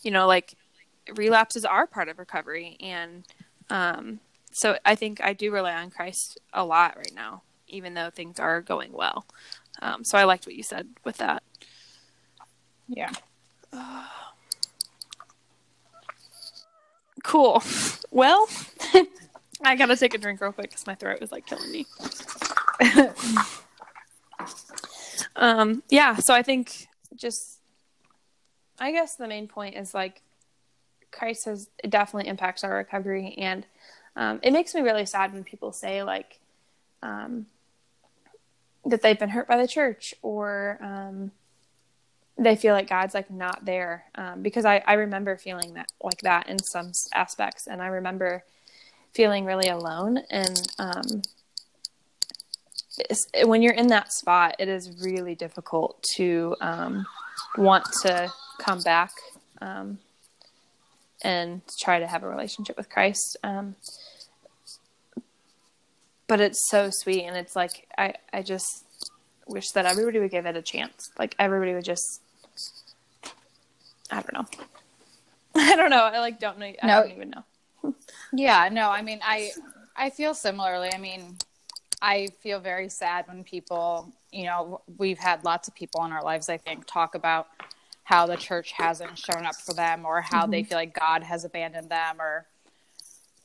you 0.04 0.12
know 0.12 0.28
like 0.28 0.56
relapses 1.16 1.66
are 1.66 1.88
part 1.88 2.10
of 2.10 2.20
recovery 2.20 2.78
and 2.80 3.26
um, 3.70 4.20
so 4.52 4.78
i 4.86 4.96
think 4.96 5.22
i 5.22 5.34
do 5.34 5.52
rely 5.52 5.74
on 5.74 5.90
christ 5.90 6.40
a 6.54 6.64
lot 6.64 6.96
right 6.98 7.14
now 7.16 7.42
even 7.72 7.94
though 7.94 8.10
things 8.10 8.40
are 8.40 8.62
going 8.62 8.92
well. 8.92 9.26
Um, 9.82 10.04
so 10.04 10.18
i 10.18 10.26
liked 10.26 10.46
what 10.46 10.56
you 10.56 10.64
said 10.64 10.88
with 11.04 11.18
that. 11.18 11.44
Yeah. 12.88 13.12
cool. 17.24 17.64
Well 18.14 18.50
i 19.64 19.78
gotta 19.78 19.96
take 19.96 20.14
a 20.14 20.18
drink 20.18 20.42
real 20.42 20.52
quick 20.52 20.70
because 20.70 20.86
my 20.86 20.96
throat 20.96 21.20
is 21.22 21.32
like 21.32 21.46
killing 21.46 21.72
me 21.72 21.86
um 25.36 25.84
yeah 25.90 26.16
so 26.16 26.34
i 26.34 26.42
think 26.42 26.88
just 27.16 27.60
i 28.80 28.92
guess 28.92 29.16
the 29.16 29.28
main 29.28 29.48
point 29.48 29.76
is 29.76 29.94
like 29.94 30.22
christ 31.12 31.46
has 31.46 31.70
definitely 31.88 32.30
impacts 32.30 32.64
our 32.64 32.76
recovery 32.76 33.36
and 33.38 33.66
um, 34.16 34.40
it 34.44 34.52
makes 34.52 34.76
me 34.76 34.82
really 34.82 35.06
sad 35.06 35.34
when 35.34 35.44
people 35.44 35.72
say 35.72 36.04
like 36.04 36.40
um, 37.02 37.46
that 38.86 39.02
they've 39.02 39.18
been 39.18 39.30
hurt 39.30 39.48
by 39.48 39.58
the 39.58 39.68
church 39.68 40.14
or 40.22 40.78
um, 40.82 41.32
they 42.38 42.56
feel 42.56 42.74
like 42.74 42.90
god's 42.90 43.14
like 43.14 43.32
not 43.32 43.66
there. 43.66 44.06
Um, 44.16 44.42
because 44.42 44.66
I, 44.66 44.84
I 44.86 44.94
remember 44.94 45.38
feeling 45.38 45.76
that 45.76 45.92
like 46.04 46.22
that 46.22 46.50
in 46.50 46.60
some 46.60 46.92
aspects 47.14 47.68
and 47.68 47.82
i 47.82 47.88
remember 47.88 48.44
feeling 49.14 49.46
really 49.46 49.70
alone 49.70 50.20
and 50.30 50.72
um, 50.80 51.22
when 53.46 53.62
you're 53.62 53.74
in 53.74 53.88
that 53.88 54.12
spot, 54.12 54.56
it 54.60 54.68
is 54.68 55.02
really 55.02 55.36
difficult 55.36 56.04
to 56.16 56.56
um, 56.62 57.06
want 57.58 57.86
to 58.04 58.32
come 58.60 58.82
back 58.82 59.12
um, 59.62 60.00
and 61.24 61.62
try 61.80 62.00
to 62.00 62.08
have 62.08 62.24
a 62.24 62.28
relationship 62.28 62.78
with 62.78 62.90
Christ. 62.90 63.38
Um, 63.44 63.76
but 66.28 66.40
it's 66.40 66.60
so 66.70 66.90
sweet, 66.92 67.24
and 67.24 67.36
it's 67.36 67.56
like 67.56 67.88
I, 67.98 68.14
I 68.32 68.42
just 68.42 68.86
wish 69.48 69.70
that 69.72 69.86
everybody 69.86 70.20
would 70.20 70.32
give 70.32 70.46
it 70.46 70.56
a 70.56 70.62
chance. 70.62 71.10
Like 71.20 71.36
everybody 71.40 71.74
would 71.74 71.84
just, 71.84 72.22
I 74.10 74.22
don't 74.22 74.34
know, 74.34 74.46
I 75.56 75.76
don't 75.76 75.90
know. 75.90 76.04
I 76.04 76.20
like 76.20 76.40
don't 76.40 76.58
know. 76.58 76.66
I 76.66 76.88
No. 76.88 77.02
don't 77.04 77.12
even 77.12 77.30
know. 77.32 77.44
Yeah, 78.34 78.70
no, 78.72 78.90
I 78.90 79.02
mean, 79.02 79.20
I 79.24 79.52
I 79.96 80.10
feel 80.10 80.34
similarly. 80.34 80.90
I 80.94 80.98
mean, 80.98 81.38
I 82.02 82.30
feel 82.40 82.60
very 82.60 82.90
sad 82.90 83.28
when 83.28 83.44
people, 83.44 84.12
you 84.32 84.46
know, 84.46 84.82
we've 84.98 85.20
had 85.20 85.44
lots 85.44 85.68
of 85.68 85.76
people 85.76 86.04
in 86.06 86.12
our 86.12 86.24
lives, 86.24 86.50
I 86.50 86.58
think, 86.58 86.86
talk 86.88 87.16
about 87.16 87.48
how 88.04 88.26
the 88.26 88.36
church 88.36 88.72
hasn't 88.72 89.18
shown 89.18 89.46
up 89.46 89.56
for 89.56 89.74
them 89.74 90.06
or 90.06 90.22
how 90.22 90.48
they 90.48 90.62
mm-hmm. 90.62 90.70
feel 90.70 90.78
like 90.78 90.98
God 91.00 91.24
has 91.24 91.46
abandoned 91.46 91.90
them 91.90 92.20
or 92.20 92.46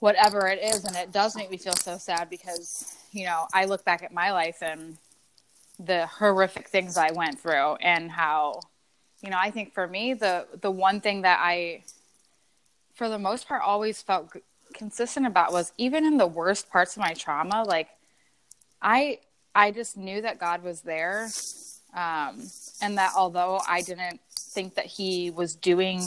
whatever 0.01 0.49
it 0.49 0.63
is. 0.63 0.85
And 0.85 0.97
it 0.97 1.13
does 1.13 1.37
make 1.37 1.51
me 1.51 1.59
feel 1.59 1.75
so 1.75 1.99
sad 1.99 2.31
because, 2.31 2.97
you 3.13 3.27
know, 3.27 3.47
I 3.53 3.67
look 3.67 3.85
back 3.85 4.03
at 4.03 4.13
my 4.13 4.33
life 4.33 4.63
and 4.63 4.97
the 5.79 6.07
horrific 6.07 6.69
things 6.69 6.97
I 6.97 7.13
went 7.13 7.39
through 7.39 7.75
and 7.77 8.11
how, 8.11 8.61
you 9.23 9.31
know, 9.31 9.39
I 9.39 9.51
think 9.51 9.75
for 9.75 9.87
me, 9.87 10.15
the, 10.15 10.47
the 10.61 10.71
one 10.71 11.03
thing 11.03 11.23
that 11.23 11.39
I, 11.43 11.85
for 12.95 13.11
the 13.11 13.19
most 13.19 13.47
part, 13.47 13.61
always 13.63 14.01
felt 14.01 14.33
consistent 14.73 15.27
about 15.27 15.53
was 15.53 15.73
even 15.77 16.05
in 16.05 16.17
the 16.17 16.27
worst 16.27 16.71
parts 16.71 16.97
of 16.97 17.01
my 17.01 17.13
trauma, 17.13 17.63
like 17.63 17.89
I, 18.81 19.21
I 19.55 19.71
just 19.71 19.97
knew 19.97 20.23
that 20.23 20.39
God 20.39 20.63
was 20.63 20.83
there. 20.83 21.31
Um, 21.95 22.51
and 22.83 22.99
that 22.99 23.13
although 23.17 23.61
I 23.67 23.81
didn't 23.81 24.21
think 24.39 24.75
that 24.75 24.87
he 24.87 25.31
was 25.31 25.55
doing 25.55 26.03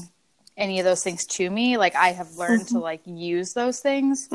any 0.55 0.79
of 0.79 0.86
those 0.86 1.03
things 1.03 1.25
to 1.25 1.49
me, 1.49 1.77
like 1.77 1.95
I 1.95 2.10
have 2.10 2.36
learned 2.38 2.67
to 2.69 2.79
like 2.79 3.01
use 3.05 3.53
those 3.53 3.79
things. 3.79 4.29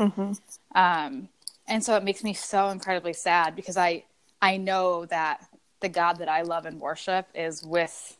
Um, 0.73 1.29
and 1.67 1.83
so 1.83 1.95
it 1.95 2.03
makes 2.03 2.23
me 2.23 2.33
so 2.33 2.69
incredibly 2.69 3.13
sad 3.13 3.55
because 3.55 3.77
I, 3.77 4.03
I 4.41 4.57
know 4.57 5.05
that 5.05 5.45
the 5.79 5.89
God 5.89 6.17
that 6.17 6.27
I 6.27 6.41
love 6.41 6.65
and 6.65 6.79
worship 6.79 7.27
is 7.33 7.63
with 7.63 8.17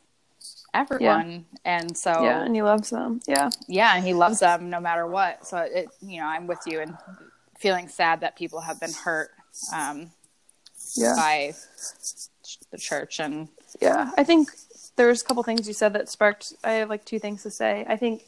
everyone. 0.72 1.44
And 1.64 1.96
so, 1.96 2.22
Yeah, 2.24 2.44
and 2.44 2.54
he 2.54 2.62
loves 2.62 2.90
them. 2.90 3.20
Yeah. 3.26 3.50
yeah, 3.68 3.96
and 3.96 4.06
he 4.06 4.14
loves 4.14 4.40
them 4.40 4.70
no 4.70 4.80
matter 4.80 5.06
what. 5.06 5.46
So 5.46 5.58
it, 5.58 5.88
you 6.00 6.20
know, 6.20 6.26
I'm 6.26 6.46
with 6.46 6.66
you 6.66 6.80
and 6.80 6.96
feeling 7.58 7.88
sad 7.88 8.20
that 8.20 8.36
people 8.36 8.60
have 8.60 8.80
been 8.80 8.92
hurt 8.92 9.30
um, 9.72 10.10
Yeah. 10.94 11.14
by 11.16 11.54
the 12.70 12.78
church 12.78 13.20
and 13.20 13.48
Yeah, 13.80 14.10
I 14.16 14.24
think 14.24 14.50
there's 14.96 15.22
a 15.22 15.24
couple 15.24 15.42
things 15.42 15.66
you 15.68 15.74
said 15.74 15.92
that 15.92 16.08
sparked. 16.08 16.54
I 16.64 16.72
have 16.72 16.88
like 16.88 17.04
two 17.04 17.18
things 17.18 17.42
to 17.42 17.50
say. 17.50 17.84
I 17.88 17.96
think 17.96 18.24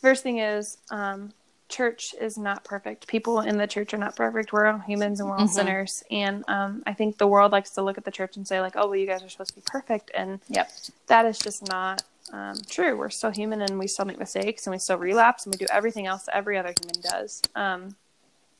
first 0.00 0.22
thing 0.22 0.38
is 0.38 0.76
um, 0.90 1.32
church 1.68 2.14
is 2.20 2.36
not 2.36 2.64
perfect. 2.64 3.06
People 3.06 3.40
in 3.40 3.56
the 3.56 3.66
church 3.66 3.94
are 3.94 3.98
not 3.98 4.14
perfect. 4.14 4.52
We're 4.52 4.66
all 4.66 4.78
humans 4.78 5.20
and 5.20 5.28
we're 5.30 5.36
all 5.36 5.46
Mhm. 5.46 5.54
sinners. 5.54 6.02
And 6.10 6.44
um, 6.48 6.82
I 6.86 6.92
think 6.92 7.16
the 7.16 7.26
world 7.26 7.50
likes 7.52 7.70
to 7.70 7.82
look 7.82 7.96
at 7.96 8.04
the 8.04 8.10
church 8.10 8.36
and 8.36 8.46
say, 8.46 8.60
like, 8.60 8.74
oh, 8.76 8.86
well, 8.88 8.96
you 8.96 9.06
guys 9.06 9.22
are 9.22 9.28
supposed 9.30 9.50
to 9.50 9.56
be 9.56 9.62
perfect. 9.66 10.10
And 10.14 10.40
Yep. 10.48 10.70
that 11.06 11.24
is 11.24 11.38
just 11.38 11.66
not 11.68 12.02
um, 12.32 12.56
true. 12.68 12.96
We're 12.96 13.10
still 13.10 13.30
human 13.30 13.60
and 13.62 13.78
we 13.78 13.86
still 13.86 14.04
make 14.04 14.18
mistakes 14.18 14.66
and 14.66 14.72
we 14.72 14.78
still 14.78 14.96
relapse 14.98 15.44
and 15.46 15.54
we 15.54 15.58
do 15.58 15.66
everything 15.70 16.06
else 16.06 16.24
that 16.24 16.36
every 16.36 16.56
other 16.58 16.72
human 16.80 17.00
does. 17.02 17.42
Um, 17.54 17.96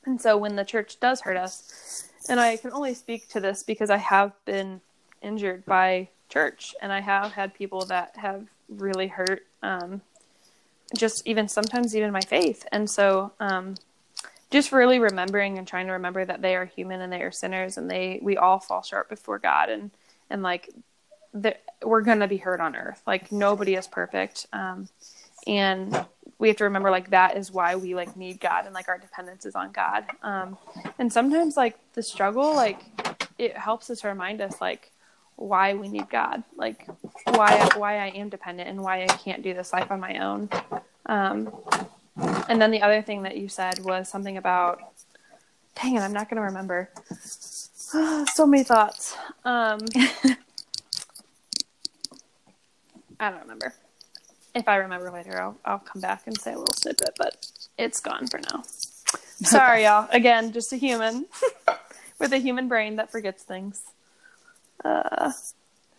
and 0.05 0.21
so 0.21 0.37
when 0.37 0.57
the 0.57 0.65
church 0.65 0.99
does 1.01 1.21
hurt 1.21 1.37
us, 1.37 2.09
and 2.29 2.39
I 2.41 2.57
can 2.57 2.73
only 2.73 2.95
speak 2.95 3.29
to 3.31 3.41
this 3.41 3.63
because 3.63 3.91
I 3.91 3.97
have 3.99 4.33
been 4.45 4.81
injured 5.21 5.65
by 5.65 6.09
church 6.29 6.75
and 6.81 6.93
I 6.93 7.01
have 7.01 7.33
had 7.33 7.55
people 7.55 7.85
that 7.87 8.17
have 8.17 8.47
really 8.69 9.09
hurt 9.09 9.47
um, 9.63 10.01
just 10.97 11.27
even 11.27 11.49
sometimes 11.49 11.95
even 11.97 12.11
my 12.11 12.21
faith. 12.21 12.67
And 12.73 12.89
so 12.89 13.33
um, 13.41 13.75
just 14.51 14.73
really 14.73 14.99
remembering 14.99 15.59
and 15.59 15.67
trying 15.67 15.87
to 15.87 15.93
remember 15.93 16.25
that 16.25 16.43
they 16.43 16.57
are 16.57 16.65
human 16.65 17.01
and 17.01 17.13
they 17.13 17.23
are 17.23 17.31
sinners 17.31 17.77
and 17.77 17.91
they 17.91 18.19
we 18.23 18.37
all 18.37 18.59
fall 18.61 18.83
short 18.83 19.09
before 19.09 19.39
God 19.39 19.69
and 19.69 19.91
and 20.31 20.43
like 20.43 20.71
the, 21.35 21.57
we're 21.83 22.03
gonna 22.03 22.29
be 22.29 22.37
hurt 22.37 22.61
on 22.61 22.77
earth. 22.77 23.03
Like 23.07 23.33
nobody 23.33 23.75
is 23.75 23.87
perfect. 23.87 24.47
Um, 24.53 24.89
and 25.47 26.07
we 26.43 26.49
have 26.49 26.57
to 26.57 26.65
remember 26.65 26.91
like 26.91 27.11
that 27.11 27.37
is 27.37 27.53
why 27.53 27.77
we 27.77 27.95
like 27.95 28.17
need 28.17 28.41
God 28.41 28.67
and 28.67 28.75
like 28.75 28.89
our 28.89 28.99
dependence 28.99 29.47
is 29.47 29.55
on 29.55 29.71
God. 29.71 30.07
Um, 30.25 30.59
and 30.99 31.13
sometimes 31.13 31.57
like 31.57 31.79
the 31.93 32.03
struggle, 32.03 32.57
like 32.57 32.83
it 33.39 33.57
helps 33.57 33.89
us 33.91 34.03
remind 34.03 34.41
us 34.41 34.61
like 34.61 34.91
why 35.37 35.75
we 35.75 35.87
need 35.87 36.11
God, 36.11 36.43
like 36.57 36.89
why 37.27 37.69
why 37.77 37.99
I 38.01 38.09
am 38.09 38.29
dependent 38.29 38.69
and 38.69 38.83
why 38.83 39.05
I 39.05 39.07
can't 39.07 39.45
do 39.45 39.55
this 39.55 39.73
life 39.73 39.93
on 39.93 40.01
my 40.01 40.19
own. 40.19 40.49
Um, 41.07 41.55
and 42.49 42.61
then 42.61 42.73
the 42.73 42.83
other 42.83 43.03
thing 43.03 43.23
that 43.23 43.37
you 43.37 43.49
said 43.49 43.79
was 43.85 44.09
something 44.09 44.37
about, 44.37 44.81
dang 45.81 45.95
it, 45.95 46.01
I'm 46.01 46.13
not 46.13 46.29
gonna 46.29 46.43
remember. 46.43 46.91
so 48.35 48.47
many 48.47 48.65
thoughts. 48.65 49.17
Um, 49.45 49.79
I 53.21 53.31
don't 53.31 53.43
remember. 53.43 53.73
If 54.55 54.69
I 54.69 54.77
remember 54.77 55.11
later, 55.11 55.41
I'll 55.41 55.59
I'll 55.65 55.79
come 55.79 56.01
back 56.01 56.27
and 56.27 56.39
say 56.39 56.53
a 56.53 56.59
little 56.59 56.75
snippet, 56.75 57.15
but 57.17 57.47
it's 57.79 58.01
gone 58.01 58.27
for 58.27 58.39
now. 58.39 58.63
Sorry, 59.43 59.85
y'all. 59.85 60.09
Again, 60.13 60.53
just 60.53 60.73
a 60.73 60.77
human 60.77 61.27
with 62.19 62.33
a 62.33 62.39
human 62.39 62.69
brain 62.69 62.97
that 62.97 63.11
forgets 63.11 63.43
things. 63.43 63.83
Uh, 64.85 65.33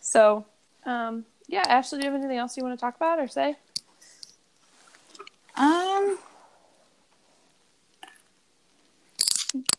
so, 0.00 0.44
um, 0.84 1.24
yeah, 1.48 1.64
Ashleigh, 1.64 1.98
do 2.00 2.06
you 2.06 2.12
have 2.12 2.20
anything 2.20 2.38
else 2.38 2.56
you 2.56 2.62
want 2.62 2.78
to 2.78 2.80
talk 2.80 2.96
about 2.96 3.18
or 3.18 3.28
say? 3.28 3.56
Um, 5.56 6.18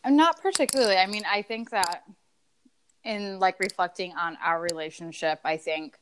not 0.06 0.40
particularly. 0.40 0.96
I 0.96 1.06
mean, 1.06 1.24
I 1.30 1.42
think 1.42 1.70
that 1.70 2.04
in 3.04 3.38
like 3.38 3.60
reflecting 3.60 4.12
on 4.14 4.36
our 4.42 4.60
relationship, 4.60 5.40
I 5.44 5.56
think 5.56 5.98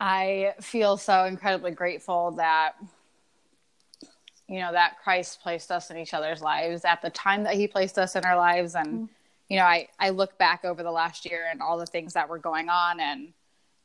I 0.00 0.54
feel 0.60 0.96
so 0.96 1.24
incredibly 1.24 1.72
grateful 1.72 2.32
that 2.32 2.72
you 4.48 4.60
know 4.60 4.72
that 4.72 4.98
Christ 5.02 5.40
placed 5.42 5.70
us 5.70 5.90
in 5.90 5.98
each 5.98 6.14
other's 6.14 6.40
lives 6.40 6.84
at 6.84 7.02
the 7.02 7.10
time 7.10 7.44
that 7.44 7.54
he 7.54 7.66
placed 7.66 7.98
us 7.98 8.16
in 8.16 8.24
our 8.24 8.36
lives 8.36 8.74
and 8.74 9.08
you 9.48 9.56
know, 9.56 9.64
I 9.64 9.88
I 9.98 10.10
look 10.10 10.36
back 10.38 10.64
over 10.64 10.82
the 10.82 10.90
last 10.90 11.24
year 11.24 11.46
and 11.50 11.62
all 11.62 11.78
the 11.78 11.86
things 11.86 12.12
that 12.12 12.28
were 12.28 12.38
going 12.38 12.68
on 12.68 13.00
and 13.00 13.32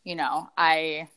you 0.04 0.16
know, 0.16 0.50
I 0.58 1.08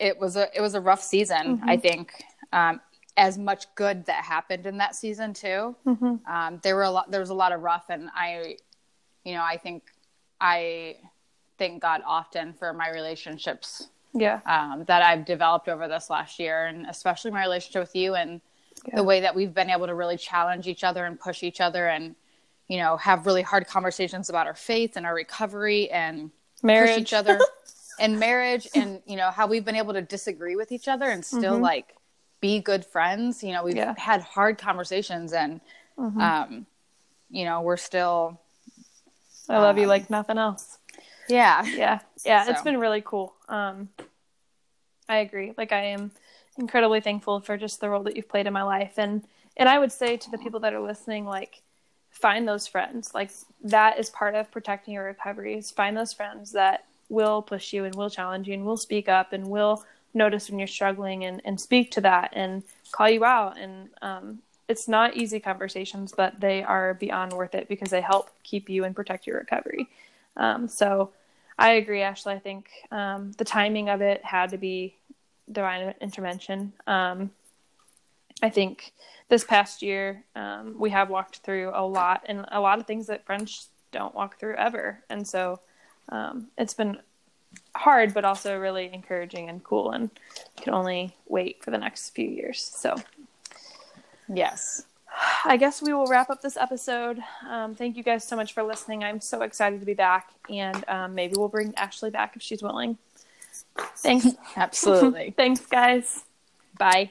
it 0.00 0.18
was 0.18 0.36
a 0.36 0.48
it 0.56 0.60
was 0.60 0.74
a 0.74 0.80
rough 0.80 1.02
season, 1.02 1.62
I 1.64 1.76
think. 1.76 2.12
Um 2.52 2.80
as 3.18 3.36
much 3.36 3.66
good 3.74 4.06
that 4.06 4.24
happened 4.24 4.64
in 4.64 4.78
that 4.78 4.94
season 4.94 5.34
too. 5.34 5.74
Mm-hmm. 5.84 6.32
Um, 6.32 6.60
there 6.62 6.76
were 6.76 6.84
a 6.84 6.90
lot. 6.90 7.10
There 7.10 7.20
was 7.20 7.30
a 7.30 7.34
lot 7.34 7.50
of 7.50 7.62
rough, 7.62 7.86
and 7.90 8.08
I, 8.14 8.56
you 9.24 9.34
know, 9.34 9.42
I 9.42 9.56
think 9.56 9.82
I 10.40 10.96
thank 11.58 11.82
God 11.82 12.02
often 12.06 12.52
for 12.54 12.72
my 12.72 12.90
relationships 12.90 13.88
Yeah. 14.14 14.40
um, 14.46 14.84
that 14.86 15.02
I've 15.02 15.24
developed 15.24 15.68
over 15.68 15.86
this 15.88 16.08
last 16.08 16.38
year, 16.38 16.66
and 16.66 16.86
especially 16.86 17.30
my 17.30 17.42
relationship 17.42 17.80
with 17.82 17.96
you, 17.96 18.14
and 18.14 18.40
Yeah. 18.86 18.96
the 18.96 19.04
way 19.04 19.20
that 19.20 19.34
we've 19.34 19.52
been 19.52 19.70
able 19.70 19.86
to 19.88 19.94
really 19.94 20.16
challenge 20.16 20.68
each 20.68 20.84
other 20.84 21.04
and 21.04 21.18
push 21.18 21.42
each 21.42 21.60
other, 21.60 21.88
and 21.88 22.14
you 22.68 22.76
know, 22.78 22.96
have 22.98 23.24
really 23.26 23.40
hard 23.42 23.66
conversations 23.66 24.28
about 24.28 24.46
our 24.46 24.54
faith 24.54 24.96
and 24.96 25.04
our 25.06 25.14
recovery, 25.14 25.90
and 25.90 26.30
Marriage. 26.62 26.90
push 26.90 26.98
each 26.98 27.12
other 27.14 27.40
and 27.98 28.20
marriage, 28.20 28.68
and 28.74 29.02
you 29.06 29.16
know, 29.16 29.30
how 29.30 29.46
we've 29.46 29.64
been 29.64 29.74
able 29.76 29.94
to 29.94 30.02
disagree 30.02 30.54
with 30.54 30.70
each 30.70 30.86
other 30.86 31.06
and 31.10 31.24
still 31.24 31.58
Mhm. 31.58 31.62
like 31.62 31.96
be 32.40 32.60
good 32.60 32.84
friends. 32.86 33.42
You 33.42 33.52
know, 33.52 33.64
we've 33.64 33.76
Yeah. 33.76 33.94
had 33.98 34.22
hard 34.22 34.58
conversations, 34.58 35.32
and 35.32 35.60
Mhm. 35.98 36.20
um, 36.20 36.66
you 37.30 37.44
know, 37.44 37.60
we're 37.62 37.76
still, 37.76 38.38
I 39.48 39.58
love 39.58 39.76
you 39.76 39.84
um, 39.84 39.88
like 39.88 40.08
nothing 40.10 40.38
else. 40.38 40.77
Yeah, 41.28 41.64
Yeah. 41.66 42.00
Yeah. 42.24 42.50
It's 42.50 42.62
been 42.62 42.78
really 42.78 43.02
cool. 43.02 43.34
Um, 43.48 43.88
I 45.08 45.18
agree. 45.18 45.54
Like 45.56 45.72
I 45.72 45.84
am 45.86 46.10
incredibly 46.56 47.00
thankful 47.00 47.40
for 47.40 47.56
just 47.56 47.80
the 47.80 47.88
role 47.88 48.02
that 48.04 48.16
you've 48.16 48.28
played 48.28 48.46
in 48.46 48.52
my 48.52 48.62
life. 48.62 48.94
And, 48.98 49.24
and 49.56 49.68
I 49.68 49.78
would 49.78 49.92
say 49.92 50.16
to 50.16 50.30
the 50.30 50.38
people 50.38 50.60
that 50.60 50.74
are 50.74 50.80
listening, 50.80 51.24
like, 51.24 51.62
find 52.10 52.48
those 52.48 52.66
friends. 52.66 53.14
Like 53.14 53.30
that 53.62 53.98
is 53.98 54.10
part 54.10 54.34
of 54.34 54.50
protecting 54.50 54.94
your 54.94 55.04
recovery 55.04 55.54
is 55.54 55.70
find 55.70 55.96
those 55.96 56.12
friends 56.12 56.52
that 56.52 56.84
will 57.08 57.42
push 57.42 57.72
you 57.72 57.84
and 57.84 57.94
will 57.94 58.10
challenge 58.10 58.48
you 58.48 58.54
and 58.54 58.64
will 58.64 58.76
speak 58.76 59.08
up 59.08 59.32
and 59.32 59.46
will 59.48 59.84
notice 60.14 60.50
when 60.50 60.58
you're 60.58 60.68
struggling 60.68 61.24
and, 61.24 61.40
and 61.44 61.60
speak 61.60 61.90
to 61.92 62.00
that 62.00 62.30
and 62.34 62.62
call 62.92 63.08
you 63.08 63.24
out. 63.24 63.56
And, 63.58 63.90
um, 64.02 64.40
it's 64.68 64.86
not 64.86 65.16
easy 65.16 65.40
conversations, 65.40 66.12
but 66.14 66.40
they 66.40 66.62
are 66.62 66.92
beyond 66.94 67.32
worth 67.32 67.54
it 67.54 67.68
because 67.68 67.88
they 67.88 68.02
help 68.02 68.30
keep 68.42 68.68
you 68.68 68.84
and 68.84 68.94
protect 68.94 69.26
your 69.26 69.38
recovery. 69.38 69.88
Um, 70.36 70.68
so 70.68 71.10
I 71.58 71.72
agree, 71.72 72.00
Ashleigh. 72.00 72.36
I 72.36 72.38
think 72.38 72.70
um, 72.90 73.32
the 73.32 73.44
timing 73.44 73.88
of 73.88 74.00
it 74.00 74.24
had 74.24 74.50
to 74.50 74.58
be 74.58 74.94
divine 75.50 75.94
intervention. 76.00 76.72
Um, 76.86 77.30
I 78.42 78.48
think 78.48 78.92
this 79.28 79.44
past 79.44 79.82
year 79.82 80.24
um, 80.36 80.76
we 80.78 80.90
have 80.90 81.10
walked 81.10 81.38
through 81.38 81.72
a 81.74 81.84
lot 81.84 82.24
and 82.28 82.46
a 82.52 82.60
lot 82.60 82.78
of 82.78 82.86
things 82.86 83.08
that 83.08 83.26
French 83.26 83.62
don't 83.90 84.14
walk 84.14 84.38
through 84.38 84.54
ever. 84.54 85.00
And 85.10 85.26
so 85.26 85.60
um, 86.10 86.46
it's 86.56 86.74
been 86.74 87.00
hard, 87.74 88.14
but 88.14 88.24
also 88.24 88.58
really 88.58 88.90
encouraging 88.92 89.48
and 89.48 89.62
cool. 89.64 89.90
And 89.90 90.10
can 90.60 90.74
only 90.74 91.16
wait 91.26 91.64
for 91.64 91.70
the 91.70 91.78
next 91.78 92.10
few 92.10 92.28
years. 92.28 92.60
So 92.60 92.94
yes. 94.32 94.84
I 95.44 95.56
guess 95.56 95.82
we 95.82 95.92
will 95.92 96.06
wrap 96.06 96.30
up 96.30 96.42
this 96.42 96.56
episode. 96.56 97.20
Um, 97.48 97.74
thank 97.74 97.96
you 97.96 98.02
guys 98.02 98.24
so 98.24 98.36
much 98.36 98.52
for 98.52 98.62
listening. 98.62 99.02
I'm 99.02 99.20
so 99.20 99.42
excited 99.42 99.80
to 99.80 99.86
be 99.86 99.94
back, 99.94 100.30
and 100.48 100.84
um, 100.88 101.14
maybe 101.14 101.34
we'll 101.36 101.48
bring 101.48 101.72
Ashleigh 101.72 102.12
back 102.12 102.36
if 102.36 102.42
she's 102.42 102.62
willing. 102.62 102.98
Thanks. 103.96 104.28
Absolutely. 104.56 105.30
Thanks, 105.36 105.66
guys. 105.66 106.24
Bye. 106.76 107.10